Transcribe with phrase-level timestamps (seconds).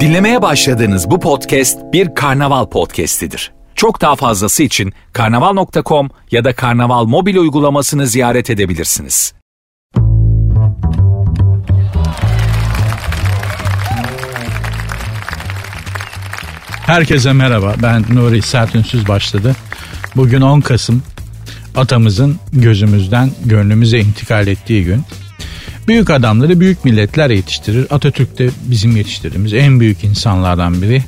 [0.00, 3.52] Dinlemeye başladığınız bu podcast bir karnaval podcastidir.
[3.74, 9.34] Çok daha fazlası için karnaval.com ya da karnaval mobil uygulamasını ziyaret edebilirsiniz.
[16.86, 17.74] Herkese merhaba.
[17.82, 19.56] Ben Nuri Sertünsüz başladı.
[20.16, 21.02] Bugün 10 Kasım.
[21.76, 25.02] Atamızın gözümüzden gönlümüze intikal ettiği gün.
[25.88, 27.86] Büyük adamları büyük milletler yetiştirir.
[27.90, 31.02] Atatürk de bizim yetiştirdiğimiz en büyük insanlardan biri.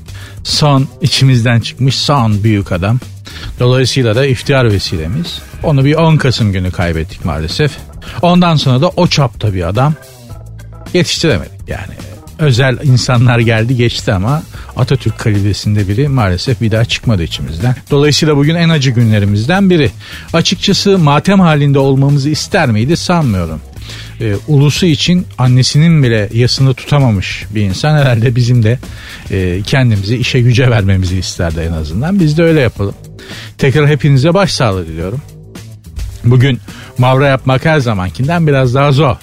[0.44, 2.98] Son içimizden çıkmış son büyük adam.
[3.60, 5.38] Dolayısıyla da iftihar vesilemiz.
[5.62, 7.72] Onu bir 10 Kasım günü kaybettik maalesef.
[8.22, 9.94] Ondan sonra da o çapta bir adam
[10.94, 11.94] yetiştiremedik yani.
[12.38, 14.42] Özel insanlar geldi geçti ama
[14.76, 17.76] Atatürk kalibresinde biri maalesef bir daha çıkmadı içimizden.
[17.90, 19.90] Dolayısıyla bugün en acı günlerimizden biri.
[20.32, 23.60] Açıkçası matem halinde olmamızı ister miydi sanmıyorum
[24.20, 28.78] e, ulusu için annesinin bile yasını tutamamış bir insan herhalde bizim de
[29.30, 32.20] e, kendimizi işe güce vermemizi isterdi en azından.
[32.20, 32.94] Biz de öyle yapalım.
[33.58, 35.20] Tekrar hepinize başsağlığı diliyorum.
[36.24, 36.60] Bugün
[36.98, 39.16] mavra yapmak her zamankinden biraz daha zor.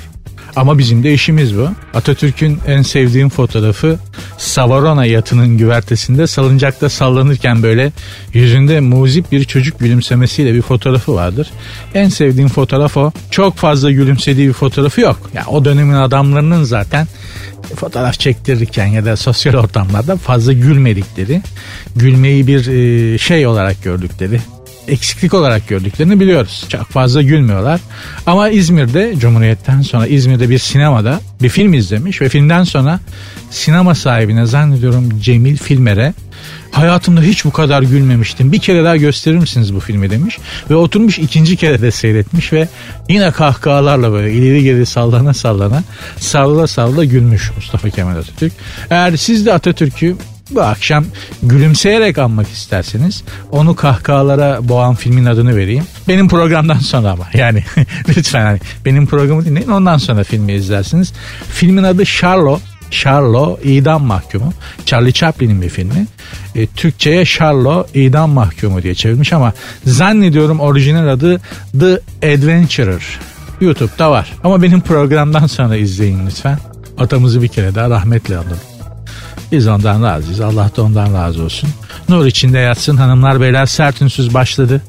[0.56, 1.70] Ama bizim de işimiz bu.
[1.94, 4.00] Atatürk'ün en sevdiğim fotoğrafı
[4.38, 7.92] Savarona yatının güvertesinde salıncakta sallanırken böyle
[8.34, 11.52] yüzünde muzip bir çocuk gülümsemesiyle bir fotoğrafı vardır.
[11.94, 13.12] En sevdiğim fotoğraf o.
[13.32, 15.20] Çok fazla gülümsediği bir fotoğrafı yok.
[15.24, 17.08] Ya yani o dönemin adamlarının zaten
[17.76, 21.42] fotoğraf çektirirken ya da sosyal ortamlarda fazla gülmedikleri,
[21.96, 24.40] gülmeyi bir şey olarak gördükleri,
[24.88, 26.66] eksiklik olarak gördüklerini biliyoruz.
[26.70, 27.82] Çok fazla gülmüyorlar.
[28.26, 33.00] Ama İzmir'de Cumhuriyet'ten sonra İzmir'de bir sinemada bir film izlemiş ve filmden sonra
[33.52, 36.14] sinema sahibine zannediyorum Cemil Filmer'e
[36.72, 38.52] hayatımda hiç bu kadar gülmemiştim.
[38.52, 40.38] Bir kere daha gösterir misiniz bu filmi demiş.
[40.70, 42.68] Ve oturmuş ikinci kere de seyretmiş ve
[43.10, 45.84] yine kahkahalarla böyle ileri geri sallana sallana
[46.18, 48.54] sallala sallala gülmüş Mustafa Kemal Atatürk.
[48.90, 50.16] Eğer siz de Atatürk'ü
[50.52, 51.06] bu akşam
[51.44, 55.84] gülümseyerek anmak isterseniz onu kahkahalara boğan filmin adını vereyim.
[56.08, 57.64] Benim programdan sonra ama yani
[58.10, 61.14] lütfen hani benim programı dinleyin ondan sonra filmi izlersiniz.
[61.54, 62.60] Filmin adı Charlo.
[62.92, 64.54] Charlo idam mahkumu.
[64.86, 66.08] Charlie Chaplin'in bir filmi.
[66.56, 69.54] E, Türkçe'ye Charlo idam mahkumu diye çevirmiş ama
[69.86, 71.42] zannediyorum orijinal adı
[71.80, 72.00] The
[72.34, 73.04] Adventurer.
[73.62, 74.34] YouTube'da var.
[74.44, 76.58] Ama benim programdan sonra izleyin lütfen.
[76.98, 78.73] Atamızı bir kere daha rahmetle alın.
[79.54, 80.40] Biz ondan razıyız.
[80.40, 81.70] Allah da ondan razı olsun.
[82.10, 84.82] Nur içinde yatsın hanımlar beyler sert ünsüz başladı.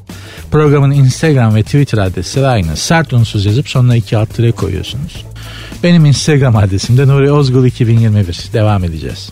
[0.51, 2.75] Programın Instagram ve Twitter adresi aynı.
[2.77, 5.25] Sert unsuz yazıp sonuna iki alt koyuyorsunuz.
[5.83, 8.49] Benim Instagram adresim de Nuri Ozgul 2021.
[8.53, 9.29] Devam edeceğiz.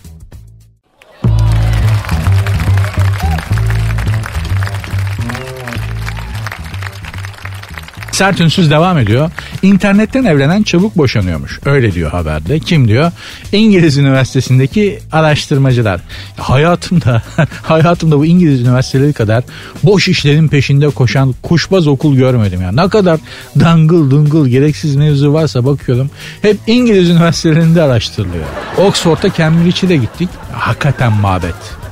[8.24, 9.32] Sert ünsüz devam ediyor.
[9.62, 11.60] İnternetten evlenen çabuk boşanıyormuş.
[11.66, 12.60] Öyle diyor haberde.
[12.60, 13.12] Kim diyor?
[13.52, 16.02] İngiliz Üniversitesi'ndeki araştırmacılar.
[16.38, 17.22] Hayatımda
[17.64, 19.44] hayatımda bu İngiliz üniversiteleri kadar
[19.84, 22.72] boş işlerin peşinde koşan kuşbaz okul görmedim ya.
[22.72, 23.20] Ne kadar
[23.60, 26.10] dangıl dungul gereksiz mevzu varsa bakıyorum.
[26.42, 28.46] Hep İngiliz üniversitelerinde araştırılıyor.
[28.78, 30.30] Oxford'a Cambridge'e de gittik.
[30.52, 31.83] Hakikaten mabet.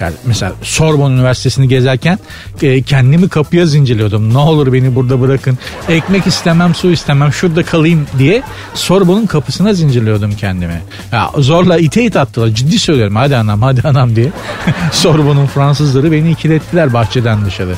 [0.00, 2.18] Yani mesela Sorbonne Üniversitesi'ni gezerken
[2.62, 4.34] e, kendimi kapıya zincirliyordum.
[4.34, 5.58] Ne olur beni burada bırakın.
[5.88, 8.42] Ekmek istemem, su istemem, şurada kalayım diye
[8.74, 10.82] Sorbonne'un kapısına zincirliyordum kendimi.
[11.12, 12.48] Ya zorla ite it attılar.
[12.48, 13.16] Ciddi söylüyorum.
[13.16, 14.28] Hadi anam, hadi anam diye.
[14.92, 17.74] Sorbonne'un Fransızları beni ikilettiler bahçeden dışarı.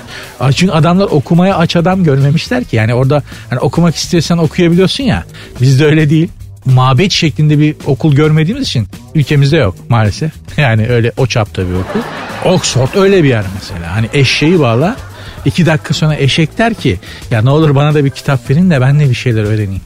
[0.54, 2.77] Çünkü adamlar okumaya aç adam görmemişler ki.
[2.77, 5.25] Yani orada hani okumak istiyorsan okuyabiliyorsun ya.
[5.60, 6.28] Bizde öyle değil
[6.64, 10.32] mabet şeklinde bir okul görmediğimiz için ülkemizde yok maalesef.
[10.56, 12.00] Yani öyle o çapta bir okul.
[12.44, 13.96] Oxford öyle bir yer mesela.
[13.96, 14.96] Hani eşeği bağla
[15.44, 17.00] iki dakika sonra eşek der ki
[17.30, 19.82] ya ne olur bana da bir kitap verin de ben de bir şeyler öğreneyim.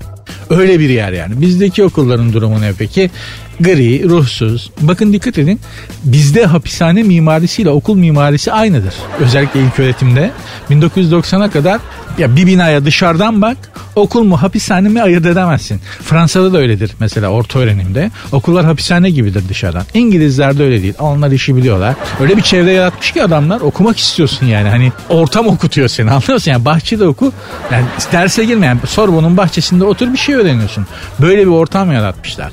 [0.51, 1.41] Öyle bir yer yani.
[1.41, 3.11] Bizdeki okulların durumu ne peki?
[3.61, 4.71] Gri, ruhsuz.
[4.81, 5.61] Bakın dikkat edin.
[6.05, 8.95] Bizde hapishane mimarisiyle okul mimarisi aynıdır.
[9.21, 10.31] Özellikle ilk öğretimde.
[10.71, 11.81] 1990'a kadar
[12.19, 13.57] ya bir binaya dışarıdan bak
[13.97, 15.81] okul mu hapishane mi ayırt edemezsin.
[16.03, 18.11] Fransa'da da öyledir mesela orta öğrenimde.
[18.33, 19.83] Okullar hapishane gibidir dışarıdan.
[19.95, 20.95] İngilizlerde öyle değil.
[20.99, 21.95] Onlar işi biliyorlar.
[22.21, 24.69] Öyle bir çevre yaratmış ki adamlar okumak istiyorsun yani.
[24.69, 27.33] Hani ortam okutuyor seni anlıyorsun yani bahçede oku.
[27.73, 30.87] Yani derse girmeyen Sorbon'un bahçesinde otur bir şey öğreniyorsun.
[31.21, 32.53] Böyle bir ortam yaratmışlar.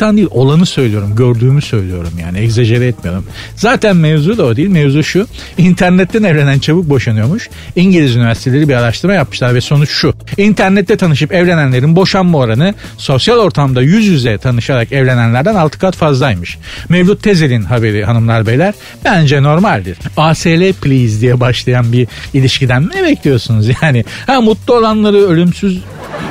[0.00, 1.16] Hayranlıktan değil olanı söylüyorum.
[1.16, 2.38] Gördüğümü söylüyorum yani.
[2.38, 3.24] Egzajere etmiyorum.
[3.56, 4.68] Zaten mevzu da o değil.
[4.68, 5.26] Mevzu şu.
[5.58, 7.48] İnternetten evlenen çabuk boşanıyormuş.
[7.76, 10.14] İngiliz üniversiteleri bir araştırma yapmışlar ve sonuç şu.
[10.36, 16.58] İnternette tanışıp evlenenlerin boşanma oranı sosyal ortamda yüz yüze tanışarak evlenenlerden 6 kat fazlaymış.
[16.88, 18.74] Mevlüt Tezel'in haberi hanımlar beyler
[19.04, 19.98] bence normaldir.
[20.16, 24.04] ASL please diye başlayan bir ilişkiden ne bekliyorsunuz yani?
[24.26, 25.80] Ha mutlu olanları ölümsüz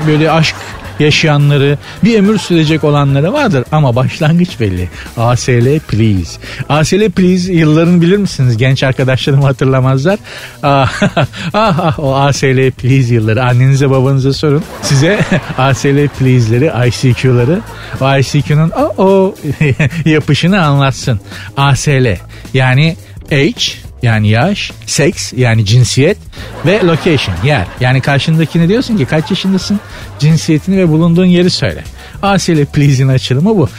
[0.07, 0.56] böyle aşk
[1.00, 4.90] yaşayanları, bir ömür sürecek olanları vardır ama başlangıç belli.
[5.18, 6.40] ASL please.
[6.69, 8.57] ASL please yıllarını bilir misiniz?
[8.57, 10.19] Genç arkadaşlarım hatırlamazlar.
[10.63, 11.01] Ah,
[11.54, 13.44] ah, ah o ASL please yılları.
[13.44, 14.63] Annenize babanıza sorun.
[14.81, 15.19] Size
[15.57, 17.62] ASL please'leri, ICQ'ları,
[18.02, 19.36] o ICQ'nun o, o
[20.06, 21.19] yapışını anlatsın.
[21.57, 22.18] ASL
[22.54, 22.95] yani
[23.30, 26.18] H yani yaş, seks yani cinsiyet
[26.66, 27.66] ve location yer.
[27.80, 29.80] Yani karşındakine diyorsun ki kaç yaşındasın,
[30.19, 31.84] cinsiyetini ve bulunduğun yeri söyle.
[32.22, 33.69] ASL please'in açılımı bu.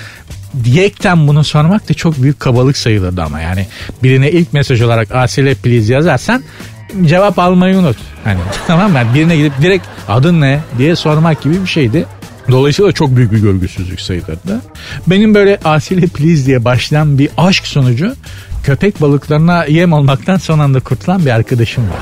[0.64, 3.67] Diyekten bunu sormak da çok büyük kabalık sayılırdı ama yani
[4.02, 6.43] birine ilk mesaj olarak ASL please yazarsan
[7.05, 7.96] cevap almayı unut.
[8.25, 8.99] Hani tamam mı?
[8.99, 12.06] Yani birine gidip direkt adın ne diye sormak gibi bir şeydi.
[12.50, 14.61] Dolayısıyla çok büyük bir görgüsüzlük sayılırdı.
[15.06, 18.14] Benim böyle Asile Please diye başlayan bir aşk sonucu
[18.62, 21.99] köpek balıklarına yem olmaktan son anda kurtulan bir arkadaşım var.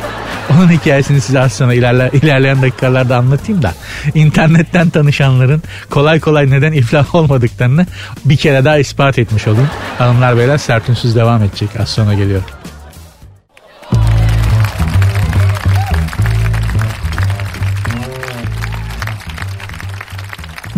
[0.50, 3.72] Onun hikayesini size az sonra ilerle, ilerleyen dakikalarda anlatayım da
[4.14, 7.86] internetten tanışanların kolay kolay neden iflah olmadıklarını
[8.24, 9.70] bir kere daha ispat etmiş olayım.
[9.98, 11.68] Hanımlar beyler sertünsüz devam edecek.
[11.80, 12.42] Az sonra geliyor.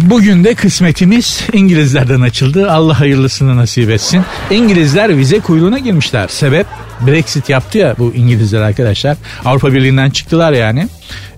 [0.02, 2.72] Bugün de kısmetimiz İngilizlerden açıldı.
[2.72, 4.22] Allah hayırlısını nasip etsin.
[4.50, 6.28] İngilizler vize kuyruğuna girmişler.
[6.28, 6.66] Sebep
[7.06, 9.16] Brexit yaptı ya bu İngilizler arkadaşlar.
[9.44, 10.88] Avrupa Birliği'nden çıktılar yani.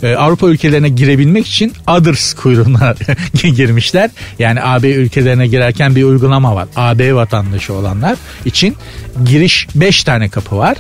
[0.03, 2.94] Ee, Avrupa ülkelerine girebilmek için others kuyruğuna
[3.56, 4.11] girmişler.
[4.38, 6.69] Yani AB ülkelerine girerken bir uygulama var.
[6.76, 8.76] AB vatandaşı olanlar için
[9.25, 10.76] giriş 5 tane kapı var.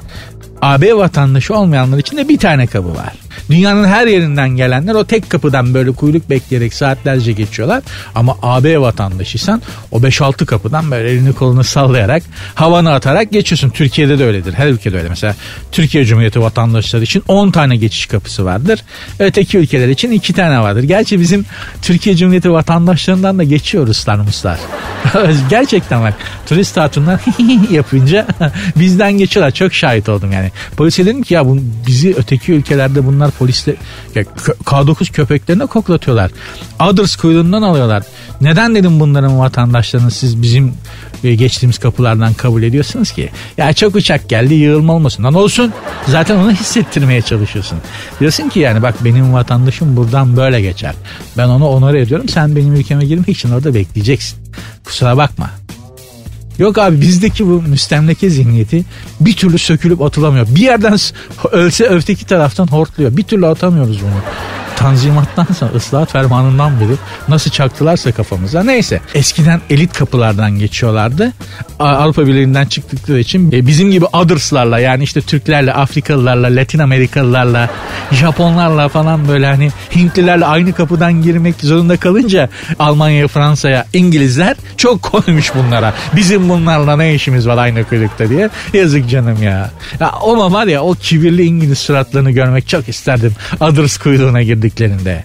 [0.62, 3.12] AB vatandaşı olmayanlar için de bir tane kapı var.
[3.50, 7.82] Dünyanın her yerinden gelenler o tek kapıdan böyle kuyruk bekleyerek saatlerce geçiyorlar.
[8.14, 12.22] Ama AB vatandaşıysan o 5-6 kapıdan böyle elini kolunu sallayarak
[12.54, 13.70] havanı atarak geçiyorsun.
[13.70, 14.54] Türkiye'de de öyledir.
[14.54, 15.08] Her ülkede öyle.
[15.08, 15.34] Mesela
[15.72, 18.84] Türkiye Cumhuriyeti vatandaşları için 10 tane geçiş kapısı vardır.
[19.18, 20.82] Öteki ülkeler için 2 tane vardır.
[20.82, 21.44] Gerçi bizim
[21.82, 24.58] Türkiye Cumhuriyeti vatandaşlarından da geçiyor Ruslar Muslar.
[25.50, 26.14] Gerçekten bak
[26.46, 27.20] turist hatunlar
[27.70, 28.26] yapınca
[28.76, 29.50] bizden geçiyorlar.
[29.50, 30.50] Çok şahit oldum yani.
[30.76, 33.76] Polise dedim ki ya bu, bizi öteki ülkelerde bunlar polisle
[34.14, 34.22] ya,
[34.64, 36.30] K9 köpeklerine koklatıyorlar.
[36.80, 38.02] Others kuyruğundan alıyorlar.
[38.40, 40.74] Neden dedim bunların vatandaşlarını siz bizim
[41.24, 43.30] e, geçtiğimiz kapılardan kabul ediyorsunuz ki?
[43.56, 45.24] Ya çok uçak geldi yığılma olmasın.
[45.24, 45.72] Lan olsun.
[46.08, 47.78] Zaten onu hissettirmeye çalışıyorsun.
[48.20, 50.94] Diyorsun ki yani bak benim vatandaşım buradan böyle geçer.
[51.38, 52.28] Ben onu onore ediyorum.
[52.28, 54.38] Sen benim ülkeme girmek için orada bekleyeceksin.
[54.84, 55.50] Kusura bakma.
[56.58, 58.84] Yok abi bizdeki bu müstemleke zihniyeti
[59.20, 60.46] bir türlü sökülüp atılamıyor.
[60.50, 60.96] Bir yerden
[61.52, 63.16] ölse öteki taraftan hortluyor.
[63.16, 64.20] Bir türlü atamıyoruz bunu.
[64.76, 66.96] Tanzimattan sonra ıslahat fermanından beri
[67.28, 68.62] nasıl çaktılarsa kafamıza.
[68.62, 71.32] Neyse eskiden elit kapılardan geçiyorlardı.
[71.78, 77.70] Avrupa Birliği'nden çıktıkları için e, bizim gibi others'larla yani işte Türklerle, Afrikalılarla, Latin Amerikalılarla,
[78.12, 82.48] Japonlarla falan böyle hani Hintlilerle aynı kapıdan girmek zorunda kalınca
[82.78, 85.94] Almanya'ya, Fransa'ya İngilizler çok koymuş bunlara.
[86.16, 88.50] Bizim bunlarla ne işimiz var aynı kuyrukta diye.
[88.72, 89.70] Yazık canım ya.
[90.00, 93.32] ya ama var ya o kibirli İngiliz suratlarını görmek çok isterdim.
[93.60, 95.24] Others kuyruğuna girdiklerinde.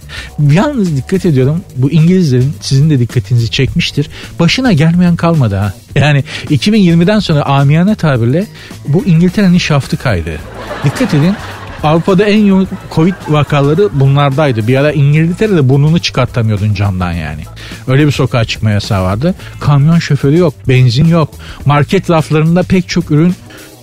[0.50, 4.08] Yalnız dikkat ediyorum bu İngilizlerin sizin de dikkatinizi çekmiştir.
[4.38, 5.72] Başına gelmeyen kalmadı ha.
[5.94, 8.46] Yani 2020'den sonra amiyane tabirle
[8.88, 10.38] bu İngiltere'nin şaftı kaydı.
[10.84, 11.34] Dikkat edin
[11.82, 14.68] Avrupa'da en yoğun Covid vakaları bunlardaydı.
[14.68, 17.42] Bir ara İngiltere'de burnunu çıkartamıyordun camdan yani.
[17.86, 19.34] Öyle bir sokağa çıkma yasağı vardı.
[19.60, 21.30] Kamyon şoförü yok, benzin yok.
[21.64, 23.34] Market raflarında pek çok ürün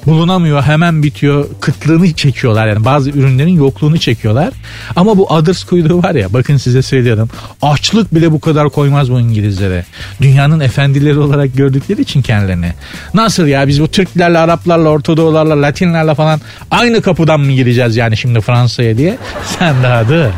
[0.06, 2.68] bulunamıyor hemen bitiyor kıtlığını çekiyorlar.
[2.68, 4.54] Yani bazı ürünlerin yokluğunu çekiyorlar.
[4.96, 7.30] Ama bu others kuyruğu var ya bakın size söylüyorum.
[7.62, 9.86] Açlık bile bu kadar koymaz bu İngilizlere.
[10.22, 12.74] Dünyanın efendileri olarak gördükleri için kendilerini.
[13.14, 18.42] Nasıl ya biz bu Türklerle Araplarla Ortodoğularla Latinlerle falan aynı kapıdan mı gireceğiz yani şimdi
[18.42, 19.18] Fransa'ya diye?
[19.60, 20.32] Sen daha dur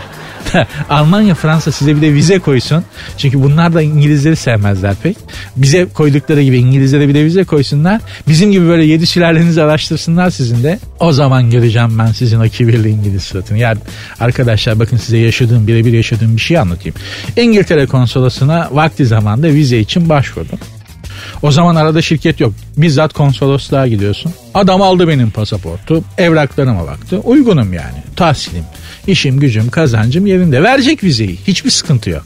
[0.90, 2.84] Almanya, Fransa size bir de vize koysun.
[3.18, 5.18] Çünkü bunlar da İngilizleri sevmezler pek.
[5.56, 8.02] Bize koydukları gibi İngilizlere bir de vize koysunlar.
[8.28, 10.80] Bizim gibi böyle yedi sülalenizi araştırsınlar sizin de.
[11.00, 13.58] O zaman göreceğim ben sizin o kibirli İngiliz suratını.
[13.58, 13.78] Yani
[14.20, 16.96] arkadaşlar bakın size yaşadığım birebir yaşadığım bir şey anlatayım.
[17.38, 20.60] İngiltere konsolosuna vakti zamanda vize için başvurdum.
[21.42, 22.54] O zaman arada şirket yok.
[22.78, 24.34] Bizzat konsolosluğa gidiyorsun.
[24.54, 26.04] Adam aldı benim pasaportu.
[26.18, 27.20] Evraklarıma baktı.
[27.24, 28.04] Uygunum yani.
[28.16, 28.64] Tahsilim.
[29.08, 30.64] İşim gücüm kazancım yerinde.
[30.64, 31.38] Verecek vizeyi.
[31.48, 32.24] Hiçbir sıkıntı yok.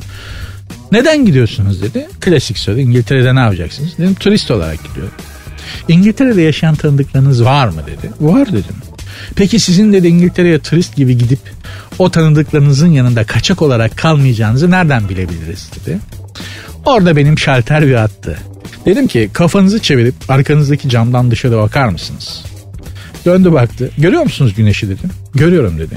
[0.92, 2.08] Neden gidiyorsunuz dedi.
[2.22, 2.80] Klasik soru.
[2.80, 3.98] İngiltere'de ne yapacaksınız?
[3.98, 5.14] Dedim turist olarak gidiyorum.
[5.88, 8.12] İngiltere'de yaşayan tanıdıklarınız var mı dedi.
[8.20, 8.76] Var dedim.
[9.36, 11.40] Peki sizin de İngiltere'ye turist gibi gidip
[12.00, 16.00] o tanıdıklarınızın yanında kaçak olarak kalmayacağınızı nereden bilebiliriz dedi.
[16.86, 18.38] Orada benim şalter bir attı.
[18.86, 22.44] Dedim ki kafanızı çevirip arkanızdaki camdan dışarı bakar mısınız?
[23.26, 23.92] Döndü baktı.
[23.98, 25.10] Görüyor musunuz güneşi dedim.
[25.36, 25.96] Görüyorum dedi.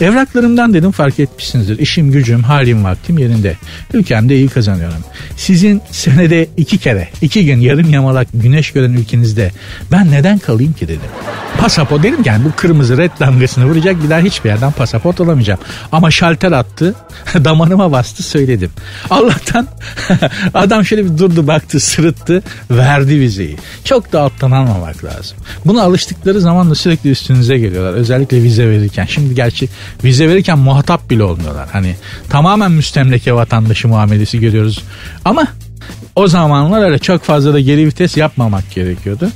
[0.00, 1.78] Evraklarımdan dedim fark etmişsinizdir.
[1.78, 3.56] İşim gücüm halim vaktim yerinde.
[3.94, 5.04] Ülkemde iyi kazanıyorum.
[5.36, 9.52] Sizin senede iki kere iki gün yarım yamalak güneş gören ülkenizde
[9.92, 11.10] ben neden kalayım ki dedim.
[11.58, 15.60] Pasaport dedim yani bu kırmızı red damgasını vuracak bir daha hiçbir yerden pasaport alamayacağım.
[15.92, 16.94] Ama şalter attı
[17.34, 18.70] damarıma bastı söyledim.
[19.10, 19.66] Allah'tan
[20.54, 23.56] adam şöyle bir durdu baktı sırıttı verdi vizeyi.
[23.84, 25.38] Çok da alttan almamak lazım.
[25.64, 27.92] Buna alıştıkları zaman da sürekli üstünüze geliyorlar.
[27.92, 29.06] Özellikle vize verirken.
[29.06, 29.68] Şimdi gerçi
[30.04, 31.68] vize verirken muhatap bile olmuyorlar.
[31.72, 31.96] Hani
[32.30, 34.82] tamamen müstemleke vatandaşı muamelesi görüyoruz.
[35.24, 35.46] Ama
[36.16, 39.30] o zamanlar öyle çok fazla da geri vites yapmamak gerekiyordu.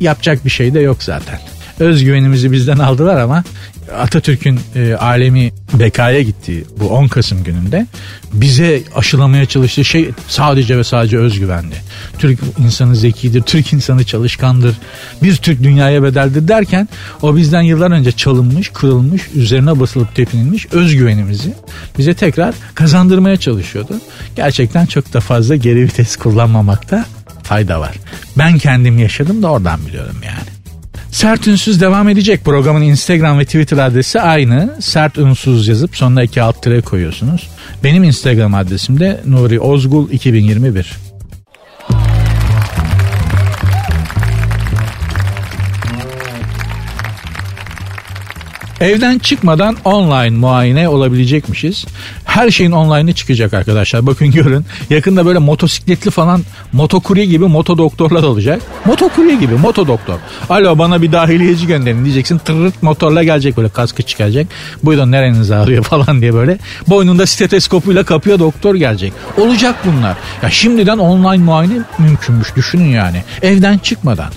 [0.00, 1.38] Yapacak bir şey de yok zaten
[1.80, 3.44] özgüvenimizi bizden aldılar ama
[3.98, 7.86] Atatürk'ün e, alemi bekaya gittiği bu 10 Kasım gününde
[8.32, 11.74] bize aşılamaya çalıştığı şey sadece ve sadece özgüvendi.
[12.18, 14.76] Türk insanı zekidir, Türk insanı çalışkandır,
[15.22, 16.88] bir Türk dünyaya bedeldir derken
[17.22, 21.54] o bizden yıllar önce çalınmış, kırılmış, üzerine basılıp tepinilmiş özgüvenimizi
[21.98, 24.00] bize tekrar kazandırmaya çalışıyordu.
[24.36, 27.04] Gerçekten çok da fazla geri vites kullanmamakta
[27.48, 27.94] fayda var.
[28.38, 30.48] Ben kendim yaşadım da oradan biliyorum yani.
[31.10, 32.44] Sert Ünsüz devam edecek.
[32.44, 34.76] Programın Instagram ve Twitter adresi aynı.
[34.80, 37.48] Sert Ünsüz yazıp sonuna iki alt tire koyuyorsunuz.
[37.84, 41.07] Benim Instagram adresim de Nuri Ozgul 2021.
[48.80, 51.84] Evden çıkmadan online muayene olabilecekmişiz.
[52.24, 54.06] Her şeyin online'ı çıkacak arkadaşlar.
[54.06, 54.66] Bakın görün.
[54.90, 56.42] Yakında böyle motosikletli falan
[56.72, 58.62] motokurye gibi moto doktorlar olacak.
[58.84, 60.18] Motokurye gibi moto doktor.
[60.50, 62.38] Alo bana bir dahiliyeci gönderin diyeceksin.
[62.38, 64.46] Tırırt motorla gelecek böyle kaskı çıkacak.
[64.82, 66.58] Buyurun nereniz ağrıyor falan diye böyle.
[66.88, 69.12] Boynunda steteskopuyla kapıya doktor gelecek.
[69.38, 70.16] Olacak bunlar.
[70.42, 73.22] Ya şimdiden online muayene mümkünmüş düşünün yani.
[73.42, 74.28] Evden çıkmadan.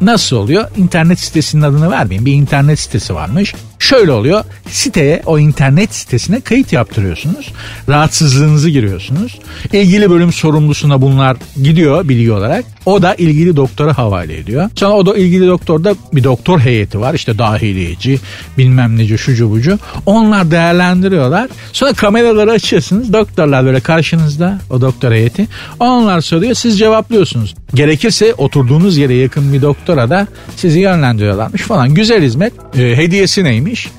[0.00, 0.64] Nasıl oluyor?
[0.76, 2.26] İnternet sitesinin adını vermeyin.
[2.26, 3.54] Bir internet sitesi varmış.
[3.78, 4.44] Şöyle oluyor.
[4.70, 7.52] Siteye o internet sitesine kayıt yaptırıyorsunuz.
[7.88, 9.38] Rahatsızlığınızı giriyorsunuz.
[9.72, 12.75] İlgili bölüm sorumlusuna bunlar gidiyor bilgi olarak.
[12.86, 14.70] O da ilgili doktora havale ediyor.
[14.74, 17.14] Sonra o da ilgili doktorda bir doktor heyeti var.
[17.14, 18.20] İşte dahiliyeci,
[18.58, 19.78] bilmem neci, şucu bucu.
[20.06, 21.48] Onlar değerlendiriyorlar.
[21.72, 23.12] Sonra kameraları açıyorsunuz.
[23.12, 25.48] Doktorlar böyle karşınızda o doktor heyeti.
[25.80, 27.54] Onlar soruyor siz cevaplıyorsunuz.
[27.74, 30.26] Gerekirse oturduğunuz yere yakın bir doktora da
[30.56, 31.94] sizi yönlendiriyorlarmış falan.
[31.94, 32.52] Güzel hizmet.
[32.78, 33.90] E, hediyesi neymiş?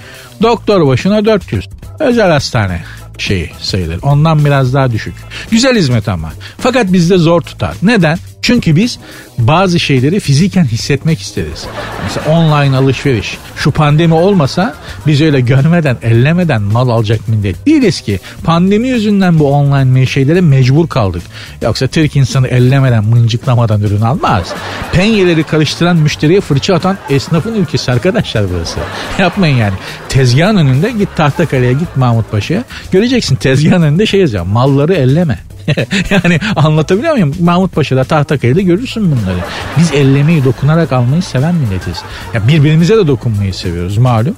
[0.42, 1.68] Doktor başına 400.
[2.00, 2.84] Özel hastane
[3.18, 4.00] şeyi sayılır.
[4.02, 5.14] Ondan biraz daha düşük.
[5.52, 6.32] Güzel hizmet ama.
[6.58, 7.76] Fakat bizde zor tutar.
[7.82, 8.18] Neden?
[8.42, 9.00] Çünkü biz
[9.38, 11.66] bazı şeyleri fiziken hissetmek isteriz.
[12.04, 13.38] Mesela online alışveriş.
[13.58, 14.76] Şu pandemi olmasa
[15.08, 18.20] biz öyle görmeden, ellemeden mal alacak millet değiliz ki.
[18.44, 21.22] Pandemi yüzünden bu online şeylere mecbur kaldık.
[21.62, 24.54] Yoksa Türk insanı ellemeden, mıncıklamadan ürün almaz.
[24.94, 28.80] Penyeleri karıştıran müşteriye fırça atan esnafın ülkesi arkadaşlar burası.
[29.20, 29.76] Yapmayın yani.
[30.10, 32.64] Tezgahın önünde git Tahtakale'ye git Mahmut Paşa'ya.
[32.92, 34.46] Göreceksin tezgahın önünde şey yazıyor.
[34.46, 35.40] Malları elleme.
[36.10, 37.36] yani anlatabiliyor muyum?
[37.40, 39.40] Mahmut Paşa'da Tahtakale'de görürsün bunları.
[39.78, 41.98] Biz ellemeyi dokunarak almayı seven milletiz.
[42.34, 44.36] Ya birbirimize de dokunmayı seviyoruz malum.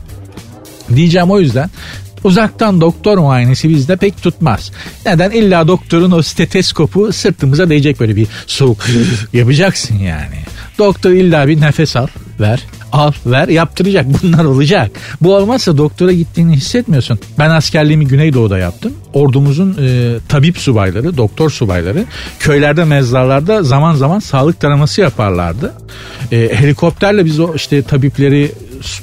[0.95, 1.69] Diyeceğim o yüzden
[2.23, 4.71] Uzaktan doktor muayenesi bizde pek tutmaz.
[5.05, 5.31] Neden?
[5.31, 8.85] İlla doktorun o steteskopu sırtımıza değecek böyle bir soğuk
[9.33, 10.35] yapacaksın yani.
[10.77, 12.07] Doktor illa bir nefes al,
[12.39, 14.05] ver, al, ver yaptıracak.
[14.23, 14.91] Bunlar olacak.
[15.21, 17.19] Bu olmazsa doktora gittiğini hissetmiyorsun.
[17.39, 18.93] Ben askerliğimi Güneydoğu'da yaptım.
[19.13, 22.05] Ordumuzun e, tabip subayları, doktor subayları
[22.39, 25.73] köylerde, mezarlarda zaman zaman sağlık taraması yaparlardı.
[26.31, 28.51] E, helikopterle biz o işte tabipleri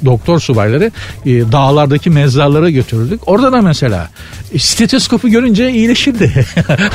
[0.05, 0.91] doktor subayları
[1.25, 3.21] e, dağlardaki mezarlara götürürdük.
[3.25, 4.09] Orada da mesela
[4.53, 6.45] e, stetoskopu görünce iyileşirdi.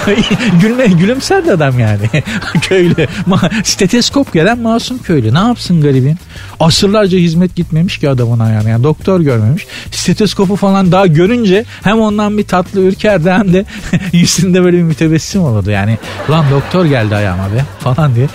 [0.61, 2.09] Gülme, gülümserdi adam yani.
[2.63, 3.07] köylü.
[3.27, 5.35] Ma, steteskop gelen masum köylü.
[5.35, 6.17] Ne yapsın garibin?
[6.61, 8.69] Asırlarca hizmet gitmemiş ki adamın ayağına.
[8.69, 9.67] Yani doktor görmemiş.
[9.91, 13.65] Stetoskopu falan daha görünce hem ondan bir tatlı ürkerdi hem de
[14.13, 15.71] yüzünde böyle bir mütebessim olurdu.
[15.71, 15.99] Yani
[16.31, 18.29] lan doktor geldi ayağıma be falan diye.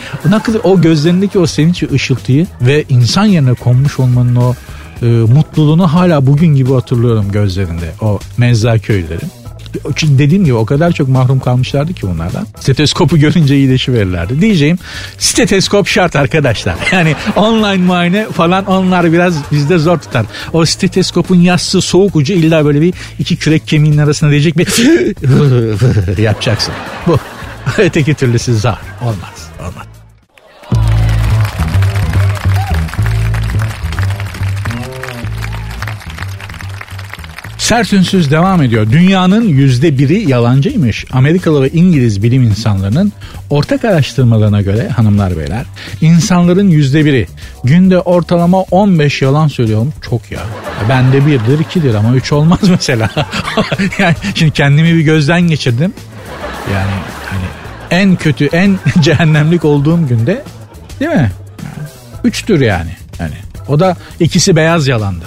[0.63, 4.53] O, o gözlerindeki o sevinç ve ışıltıyı ve insan yerine konmuş olmanın o
[5.01, 9.31] e, mutluluğunu hala bugün gibi hatırlıyorum gözlerinde o mezza köylerin.
[10.01, 12.47] Dediğim gibi o kadar çok mahrum kalmışlardı ki bunlardan.
[12.59, 14.41] Stetoskopu görünce iyileşiverirlerdi.
[14.41, 14.77] Diyeceğim
[15.17, 16.75] steteskop şart arkadaşlar.
[16.91, 20.25] Yani online muayene falan onlar biraz bizde zor tutar.
[20.53, 24.67] O steteskopun yassı soğuk ucu illa böyle bir iki kürek kemiğinin arasına diyecek bir
[26.21, 26.73] yapacaksın.
[27.07, 27.17] Bu.
[27.77, 28.79] Öteki türlüsü zar.
[29.01, 29.46] Olmaz.
[37.67, 38.91] Sert ünsüz devam ediyor.
[38.91, 41.05] Dünyanın yüzde biri yalancıymış.
[41.11, 43.13] Amerikalı ve İngiliz bilim insanlarının
[43.49, 45.65] ortak araştırmalarına göre hanımlar beyler
[46.01, 47.27] insanların yüzde biri
[47.63, 49.93] günde ortalama 15 yalan söylüyorum.
[50.09, 50.39] Çok ya.
[50.89, 53.09] Bende birdir ikidir ama üç olmaz mesela.
[53.99, 55.93] yani şimdi kendimi bir gözden geçirdim.
[56.73, 56.91] Yani
[57.29, 57.45] hani
[58.01, 60.43] en kötü en cehennemlik olduğum günde
[60.99, 61.31] değil mi?
[62.23, 62.91] Üçtür yani.
[63.19, 63.35] Yani
[63.67, 65.25] o da ikisi beyaz yalandı.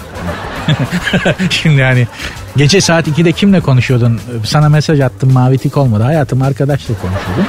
[1.49, 2.07] Şimdi yani
[2.55, 4.19] gece saat 2'de kimle konuşuyordun?
[4.45, 6.03] Sana mesaj attım mavi tik olmadı.
[6.03, 7.45] Hayatım arkadaşla konuşuyordum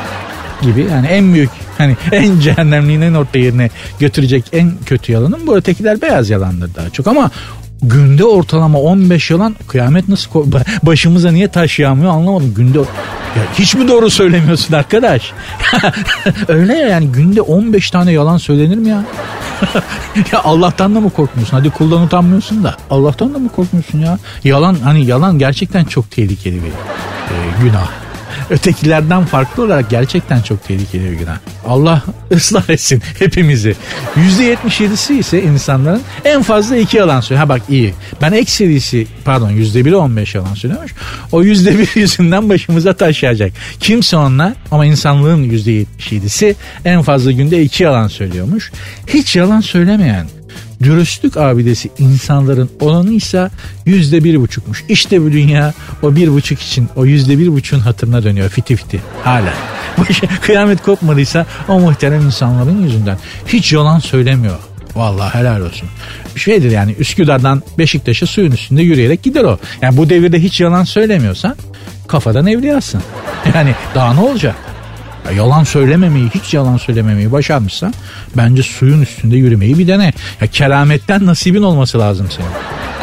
[0.63, 0.87] gibi.
[0.93, 3.71] Yani en büyük hani en cehennemliğin en orta yerine
[4.01, 7.31] götürecek en kötü yalanın bu ötekiler beyaz yalandır daha çok ama
[7.83, 12.55] günde ortalama 15 yalan kıyamet nasıl başımıza niye taş yağmıyor anlamadım.
[12.55, 15.33] Günde ya hiç mi doğru söylemiyorsun arkadaş?
[16.49, 19.05] Öyle ya yani günde 15 tane yalan söylenir mi ya?
[20.33, 21.57] ya Allah'tan da mı korkmuyorsun?
[21.57, 22.77] Hadi kuldan utanmıyorsun da.
[22.91, 24.19] Allah'tan da mı korkmuyorsun ya?
[24.45, 28.02] Yalan hani yalan gerçekten çok tehlikeli bir e, günah
[28.51, 31.37] ötekilerden farklı olarak gerçekten çok tehlikeli bir günah.
[31.67, 33.77] Allah ıslah etsin hepimizi.
[34.17, 37.47] %77'si ise insanların en fazla iki yalan söylüyor.
[37.47, 37.95] Ha bak iyi.
[38.23, 40.93] Ben ekserisi pardon %1'i 15 yalan söylüyormuş.
[41.33, 43.53] O %1 yüzünden başımıza taş yağacak.
[43.81, 48.73] Kimse onlar ama insanlığın %77'si en fazla günde iki yalan söylüyormuş.
[49.07, 50.27] Hiç yalan söylemeyen
[50.83, 53.51] dürüstlük abidesi insanların oranı ise
[53.87, 54.85] yüzde bir buçukmuş.
[54.89, 59.01] İşte bu dünya o bir buçuk için o yüzde bir buçuğun hatırına dönüyor fiti fiti
[59.25, 59.53] hala.
[60.43, 64.59] Kıyamet kopmadıysa o muhterem insanların yüzünden hiç yalan söylemiyor.
[64.97, 65.89] Vallahi helal olsun.
[66.37, 69.59] Şeydir yani Üsküdar'dan Beşiktaş'a suyun üstünde yürüyerek gider o.
[69.83, 71.57] Yani bu devirde hiç yalan söylemiyorsan
[72.09, 73.03] kafadan evliyasın.
[73.55, 74.55] Yani daha ne olacak?
[75.27, 77.95] Ya yalan söylememeyi, hiç yalan söylememeyi başarmışsan
[78.37, 80.13] bence suyun üstünde yürümeyi bir dene.
[80.41, 82.49] Ya kerametten nasibin olması lazım senin.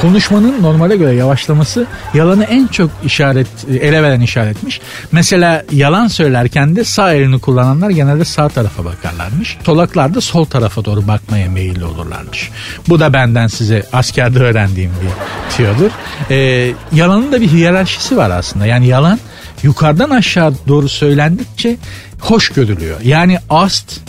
[0.01, 3.47] Konuşmanın normale göre yavaşlaması yalanı en çok işaret
[3.81, 4.81] ele veren işaretmiş.
[5.11, 9.57] Mesela yalan söylerken de sağ elini kullananlar genelde sağ tarafa bakarlarmış.
[9.65, 12.49] Solaklar da sol tarafa doğru bakmaya meyilli olurlarmış.
[12.89, 15.09] Bu da benden size askerde öğrendiğim bir
[15.55, 15.91] tiyodur.
[16.31, 18.65] Ee, yalanın da bir hiyerarşisi var aslında.
[18.65, 19.19] Yani yalan
[19.63, 21.77] yukarıdan aşağı doğru söylendikçe
[22.19, 23.01] hoş görülüyor.
[23.03, 24.01] Yani ast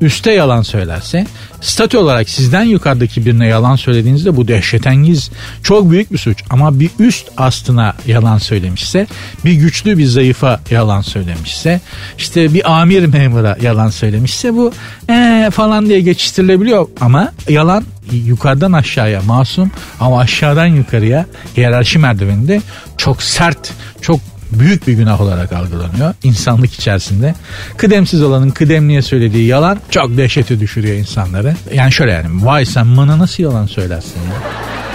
[0.00, 1.26] üste yalan söylerse
[1.60, 5.30] statü olarak sizden yukarıdaki birine yalan söylediğinizde bu dehşetengiz
[5.62, 9.06] çok büyük bir suç ama bir üst astına yalan söylemişse
[9.44, 11.80] bir güçlü bir zayıfa yalan söylemişse
[12.18, 14.72] işte bir amir memura yalan söylemişse bu
[15.10, 22.62] ee falan diye geçiştirilebiliyor ama yalan yukarıdan aşağıya masum ama aşağıdan yukarıya hiyerarşi merdiveninde
[22.96, 24.20] çok sert çok
[24.52, 27.34] büyük bir günah olarak algılanıyor insanlık içerisinde.
[27.76, 31.54] Kıdemsiz olanın kıdemliye söylediği yalan çok dehşete düşürüyor insanları.
[31.74, 34.50] Yani şöyle yani vay sen bana nasıl yalan söylersin ya?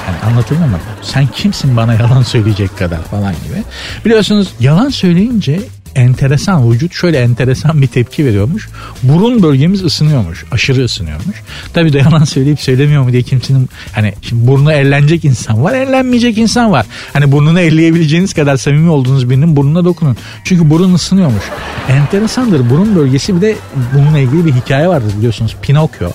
[0.08, 0.78] Yani anlatılmıyor mu?
[1.02, 3.64] Sen kimsin bana yalan söyleyecek kadar falan gibi.
[4.06, 5.62] Biliyorsunuz yalan söyleyince
[5.96, 8.70] enteresan vücut şöyle enteresan bir tepki veriyormuş.
[9.04, 10.46] Burun bölgemiz ısınıyormuş.
[10.52, 11.36] Aşırı ısınıyormuş.
[11.74, 16.38] Tabii de yalan söyleyip söylemiyor mu diye kimsenin hani şimdi burnu ellenecek insan var, ellenmeyecek
[16.38, 16.86] insan var.
[17.14, 20.18] Hani burnunu elleyebileceğiniz kadar samimi olduğunuz birinin burnuna dokunun.
[20.44, 21.44] Çünkü burun ısınıyormuş.
[21.90, 22.70] Enteresandır.
[22.70, 23.56] Burun bölgesi bir de
[23.94, 25.56] bununla ilgili bir hikaye vardır biliyorsunuz.
[25.62, 26.10] Pinokyo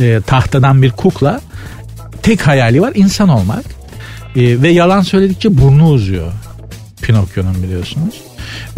[0.00, 1.40] e, tahtadan bir kukla
[2.22, 3.64] tek hayali var insan olmak.
[4.36, 6.32] E, ve yalan söyledikçe burnu uzuyor.
[7.02, 8.14] Pinokyo'nun biliyorsunuz.